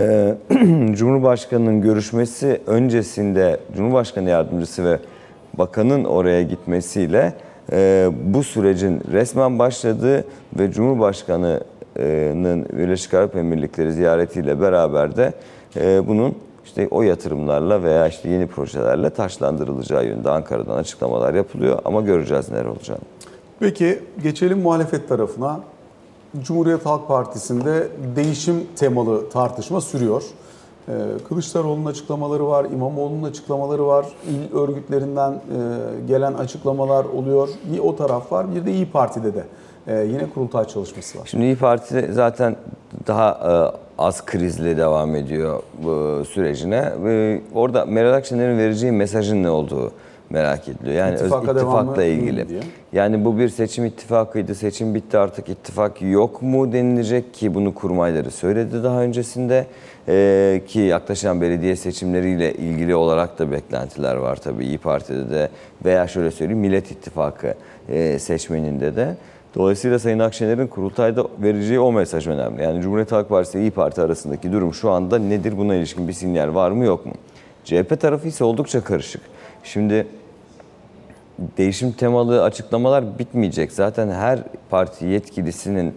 e, 0.00 0.34
Cumhurbaşkanı'nın 0.92 1.80
görüşmesi 1.80 2.60
öncesinde 2.66 3.60
Cumhurbaşkanı 3.76 4.30
yardımcısı 4.30 4.84
ve 4.84 4.98
bakanın 5.54 6.04
oraya 6.04 6.42
gitmesiyle 6.42 7.32
e, 7.72 8.10
bu 8.24 8.42
sürecin 8.42 9.00
resmen 9.12 9.58
başladığı 9.58 10.24
ve 10.58 10.72
Cumhurbaşkanı'nın 10.72 11.60
Birleşik 12.78 13.14
Arap 13.14 13.36
Emirlikleri 13.36 13.92
ziyaretiyle 13.92 14.60
beraber 14.60 15.16
de 15.16 15.32
bunun 16.08 16.34
işte 16.64 16.88
o 16.90 17.02
yatırımlarla 17.02 17.82
veya 17.82 18.08
işte 18.08 18.28
yeni 18.28 18.46
projelerle 18.46 19.10
taşlandırılacağı 19.10 20.04
yönünde 20.06 20.30
Ankara'dan 20.30 20.76
açıklamalar 20.76 21.34
yapılıyor 21.34 21.78
ama 21.84 22.00
göreceğiz 22.00 22.50
neler 22.50 22.64
olacağını. 22.64 23.00
Peki 23.60 23.98
geçelim 24.22 24.58
muhalefet 24.58 25.08
tarafına. 25.08 25.60
Cumhuriyet 26.42 26.86
Halk 26.86 27.08
Partisi'nde 27.08 27.88
değişim 28.16 28.66
temalı 28.76 29.30
tartışma 29.30 29.80
sürüyor. 29.80 30.22
Kılıçdaroğlu'nun 31.28 31.86
açıklamaları 31.86 32.46
var, 32.46 32.64
İmamoğlu'nun 32.64 33.22
açıklamaları 33.22 33.86
var, 33.86 34.06
il 34.28 34.56
örgütlerinden 34.56 35.40
gelen 36.08 36.34
açıklamalar 36.34 37.04
oluyor. 37.04 37.48
Bir 37.72 37.78
o 37.78 37.96
taraf 37.96 38.32
var, 38.32 38.54
bir 38.54 38.66
de 38.66 38.72
İyi 38.72 38.90
Parti'de 38.90 39.34
de 39.34 39.44
e, 39.88 40.04
yine 40.04 40.30
kurultay 40.34 40.64
çalışması 40.64 41.18
var. 41.18 41.26
Şimdi 41.26 41.44
İyi 41.44 41.56
Parti 41.56 42.08
zaten 42.12 42.56
daha 43.06 43.30
e, 43.30 43.52
az 44.02 44.24
krizle 44.24 44.76
devam 44.76 45.14
ediyor 45.16 45.62
bu 45.82 46.24
sürecine. 46.24 46.92
Orada 47.54 47.84
Meral 47.84 48.12
Akşener'in 48.12 48.58
vereceği 48.58 48.92
mesajın 48.92 49.42
ne 49.42 49.50
olduğu 49.50 49.92
merak 50.30 50.68
ediliyor. 50.68 50.96
Yani 50.96 51.14
öz- 51.14 51.20
İttifaka 51.20 51.54
devamı 51.56 51.78
ittifakla 51.80 52.04
ilgili. 52.04 52.48
diye. 52.48 52.60
Yani 52.92 53.24
bu 53.24 53.38
bir 53.38 53.48
seçim 53.48 53.84
ittifakıydı. 53.84 54.54
Seçim 54.54 54.94
bitti 54.94 55.18
artık 55.18 55.48
ittifak 55.48 56.02
yok 56.02 56.42
mu 56.42 56.72
denilecek 56.72 57.34
ki 57.34 57.54
bunu 57.54 57.74
kurmayları 57.74 58.30
söyledi 58.30 58.82
daha 58.84 59.00
öncesinde. 59.02 59.66
Ee, 60.08 60.62
ki 60.66 60.80
yaklaşan 60.80 61.40
belediye 61.40 61.76
seçimleriyle 61.76 62.54
ilgili 62.54 62.94
olarak 62.94 63.38
da 63.38 63.50
beklentiler 63.52 64.16
var 64.16 64.36
tabii 64.36 64.64
İyi 64.66 64.78
Parti'de 64.78 65.30
de 65.30 65.48
veya 65.84 66.08
şöyle 66.08 66.30
söyleyeyim 66.30 66.60
Millet 66.60 66.90
İttifakı 66.90 67.54
e, 67.88 68.18
seçmeninde 68.18 68.96
de. 68.96 69.14
Dolayısıyla 69.56 69.98
Sayın 69.98 70.18
Akşener'in 70.18 70.66
kurultayda 70.66 71.26
vereceği 71.38 71.80
o 71.80 71.92
mesaj 71.92 72.26
önemli. 72.26 72.62
Yani 72.62 72.82
Cumhuriyet 72.82 73.12
Halk 73.12 73.28
Partisi 73.28 73.58
İyi 73.60 73.70
Parti 73.70 74.00
arasındaki 74.00 74.52
durum 74.52 74.74
şu 74.74 74.90
anda 74.90 75.18
nedir? 75.18 75.58
Buna 75.58 75.74
ilişkin 75.74 76.08
bir 76.08 76.12
sinyal 76.12 76.54
var 76.54 76.70
mı 76.70 76.84
yok 76.84 77.06
mu? 77.06 77.12
CHP 77.64 78.00
tarafı 78.00 78.28
ise 78.28 78.44
oldukça 78.44 78.84
karışık. 78.84 79.20
Şimdi 79.64 80.06
değişim 81.58 81.92
temalı 81.92 82.42
açıklamalar 82.42 83.18
bitmeyecek. 83.18 83.72
Zaten 83.72 84.10
her 84.10 84.38
parti 84.70 85.06
yetkilisinin 85.06 85.94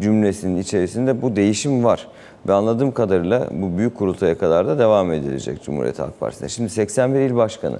cümlesinin 0.00 0.60
içerisinde 0.60 1.22
bu 1.22 1.36
değişim 1.36 1.84
var. 1.84 2.08
Ve 2.48 2.52
anladığım 2.52 2.92
kadarıyla 2.92 3.48
bu 3.50 3.78
büyük 3.78 3.94
kurultaya 3.94 4.38
kadar 4.38 4.68
da 4.68 4.78
devam 4.78 5.12
edilecek 5.12 5.62
Cumhuriyet 5.62 5.98
Halk 5.98 6.20
Partisi'nde. 6.20 6.48
Şimdi 6.48 6.70
81 6.70 7.20
il 7.20 7.36
başkanı 7.36 7.78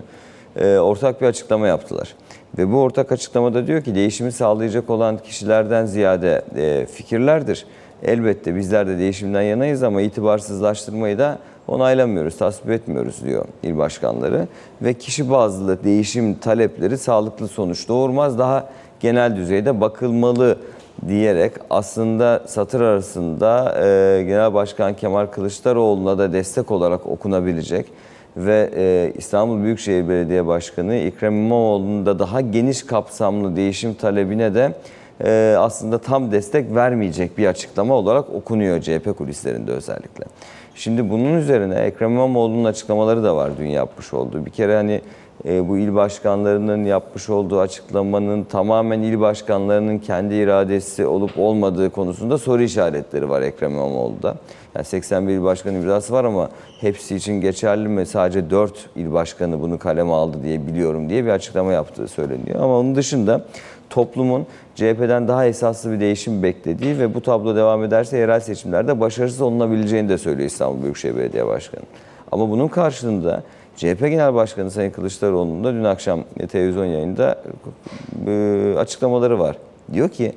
e, 0.57 0.79
ortak 0.79 1.21
bir 1.21 1.27
açıklama 1.27 1.67
yaptılar. 1.67 2.15
Ve 2.59 2.73
bu 2.73 2.81
ortak 2.81 3.13
açıklamada 3.13 3.67
diyor 3.67 3.83
ki 3.83 3.95
değişimi 3.95 4.33
sağlayacak 4.33 4.91
olan 4.91 5.19
kişilerden 5.19 5.87
ziyade 5.87 6.43
e, 6.57 6.87
fikirlerdir. 6.87 7.67
Elbette 8.03 8.57
bizler 8.57 8.87
de 8.87 8.99
değişimden 8.99 9.43
yanayız 9.43 9.83
ama 9.83 10.01
itibarsızlaştırmayı 10.03 11.19
da 11.19 11.39
onaylamıyoruz, 11.69 12.37
tasvip 12.37 12.71
etmiyoruz 12.71 13.25
diyor 13.25 13.45
il 13.63 13.79
başkanları. 13.79 14.49
Ve 14.83 14.95
kişi 14.95 15.31
bazlı 15.31 15.85
değişim 15.85 16.35
talepleri 16.35 16.99
sağlıklı 16.99 17.49
sonuç 17.49 17.89
doğurmaz. 17.89 18.39
Daha 18.39 18.69
genel 19.01 19.37
düzeyde 19.37 19.81
bakılmalı 19.81 20.59
diyerek 21.09 21.53
aslında 21.71 22.43
satır 22.47 22.81
arasında 22.81 23.75
e, 23.79 24.23
Genel 24.23 24.55
Başkan 24.55 24.95
Kemal 24.95 25.27
Kılıçdaroğlu'na 25.27 26.19
da 26.19 26.33
destek 26.33 26.71
olarak 26.71 27.07
okunabilecek 27.07 27.87
ve 28.39 28.71
e, 28.77 29.13
İstanbul 29.19 29.63
Büyükşehir 29.63 30.09
Belediye 30.09 30.47
Başkanı 30.47 30.95
Ekrem 30.95 31.35
İmamoğlu'nun 31.35 32.07
da 32.07 32.19
daha 32.19 32.41
geniş 32.41 32.83
kapsamlı 32.83 33.57
değişim 33.57 33.95
talebine 33.95 34.55
de 34.55 34.73
e, 35.25 35.57
aslında 35.59 35.99
tam 35.99 36.33
destek 36.33 36.75
vermeyecek 36.75 37.39
bir 37.39 37.47
açıklama 37.47 37.95
olarak 37.95 38.35
okunuyor 38.35 38.81
CHP 38.81 39.19
kulislerinde 39.19 39.73
özellikle. 39.73 40.25
Şimdi 40.75 41.11
bunun 41.11 41.35
üzerine 41.35 41.75
Ekrem 41.75 42.11
İmamoğlu'nun 42.11 42.65
açıklamaları 42.65 43.23
da 43.23 43.37
var 43.37 43.51
dün 43.59 43.67
yapmış 43.67 44.15
olduğu. 44.15 44.47
Bir 44.47 44.51
kere 44.51 44.77
hani 44.77 45.01
e, 45.45 45.69
bu 45.69 45.79
il 45.79 45.95
başkanlarının 45.95 46.85
yapmış 46.85 47.31
olduğu 47.31 47.61
açıklamanın 47.61 48.45
tamamen 48.45 49.01
il 49.01 49.21
başkanlarının 49.21 49.99
kendi 49.99 50.35
iradesi 50.35 51.07
olup 51.07 51.39
olmadığı 51.39 51.91
konusunda 51.91 52.39
soru 52.39 52.63
işaretleri 52.63 53.29
var 53.29 53.43
Ekrem 53.43 53.73
İmamoğlu'da. 53.73 54.35
Yani 54.79 54.87
81 54.87 55.33
il 55.33 55.43
başkanı 55.43 55.77
imzası 55.77 56.13
var 56.13 56.25
ama 56.25 56.49
hepsi 56.81 57.17
için 57.17 57.41
geçerli 57.41 57.89
mi? 57.89 58.07
Sadece 58.07 58.51
4 58.51 58.91
il 58.97 59.13
başkanı 59.13 59.61
bunu 59.61 59.79
kaleme 59.79 60.13
aldı 60.13 60.43
diye 60.43 60.67
biliyorum 60.67 61.09
diye 61.09 61.25
bir 61.25 61.31
açıklama 61.31 61.73
yaptığı 61.73 62.09
söyleniyor. 62.09 62.61
Ama 62.61 62.79
onun 62.79 62.95
dışında 62.95 63.45
toplumun 63.91 64.47
CHP'den 64.75 65.29
daha 65.29 65.47
esaslı 65.47 65.93
bir 65.93 66.01
değişim 66.01 66.43
beklediği 66.43 66.99
ve 66.99 67.15
bu 67.15 67.21
tablo 67.21 67.57
devam 67.57 67.85
ederse 67.85 68.19
yerel 68.19 68.41
seçimlerde 68.41 69.01
başarısız 69.01 69.41
olunabileceğini 69.41 70.09
de 70.09 70.19
söylüyor 70.19 70.47
İstanbul 70.47 70.83
Büyükşehir 70.83 71.17
Belediye 71.17 71.47
Başkanı. 71.47 71.85
Ama 72.33 72.51
bunun 72.51 72.69
karşılığında 72.69 73.43
CHP 73.77 74.01
Genel 74.01 74.35
Başkanı 74.35 74.71
Sayın 74.71 74.91
Kılıçdaroğlu'nun 74.91 75.65
da 75.65 75.75
dün 75.75 75.85
akşam 75.85 76.21
televizyon 76.49 76.85
yayında 76.85 77.43
e, 78.27 78.75
açıklamaları 78.79 79.39
var. 79.39 79.57
Diyor 79.93 80.09
ki 80.09 80.33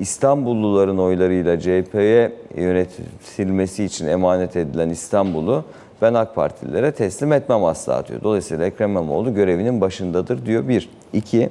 İstanbulluların 0.00 0.98
oylarıyla 0.98 1.60
CHP'ye 1.60 2.32
yönetilmesi 2.56 3.84
için 3.84 4.06
emanet 4.06 4.56
edilen 4.56 4.88
İstanbul'u 4.88 5.64
ben 6.02 6.14
AK 6.14 6.34
Partililere 6.34 6.92
teslim 6.92 7.32
etmem 7.32 7.64
asla 7.64 8.06
diyor. 8.06 8.20
Dolayısıyla 8.22 8.66
Ekrem 8.66 8.90
İmamoğlu 8.90 9.34
görevinin 9.34 9.80
başındadır 9.80 10.46
diyor 10.46 10.68
bir. 10.68 10.88
İki, 11.12 11.50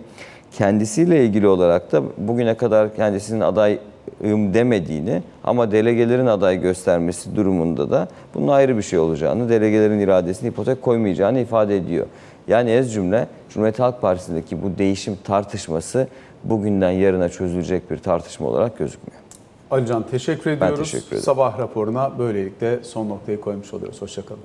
kendisiyle 0.52 1.26
ilgili 1.26 1.48
olarak 1.48 1.92
da 1.92 2.04
bugüne 2.18 2.54
kadar 2.54 2.96
kendisinin 2.96 3.42
adayım 3.42 3.80
demediğini 4.54 5.22
ama 5.44 5.72
delegelerin 5.72 6.26
aday 6.26 6.62
göstermesi 6.62 7.36
durumunda 7.36 7.92
da 7.92 8.08
bunun 8.36 8.48
ayrı 8.48 8.78
bir 8.78 8.82
şey 8.82 9.00
olacağını, 9.00 9.50
delegelerin 9.50 10.00
iradesini 10.00 10.50
ipotek 10.50 10.82
koymayacağını 10.82 11.40
ifade 11.40 11.78
ediyor. 11.78 12.06
Yani 12.48 12.72
ez 12.72 12.94
cümle 12.94 13.28
Cumhuriyet 13.50 13.80
Halk 13.80 14.02
Partisi'ndeki 14.02 14.64
bu 14.64 14.78
değişim 14.78 15.18
tartışması 15.24 16.08
bugünden 16.44 16.92
yarına 16.92 17.30
çözülecek 17.30 17.92
bir 17.92 17.98
tartışma 17.98 18.48
olarak 18.48 18.78
gözükmüyor. 18.78 19.22
Alican 19.72 20.04
teşekkür 20.08 20.52
ediyoruz. 20.52 20.80
teşekkür 20.80 21.08
ederim. 21.08 21.22
Sabah 21.24 21.60
raporuna 21.60 22.20
böylelikle 22.20 22.84
son 22.84 23.10
noktayı 23.10 23.42
koymuş 23.42 23.74
oluyoruz. 23.74 24.02
Hoşçakalın. 24.02 24.42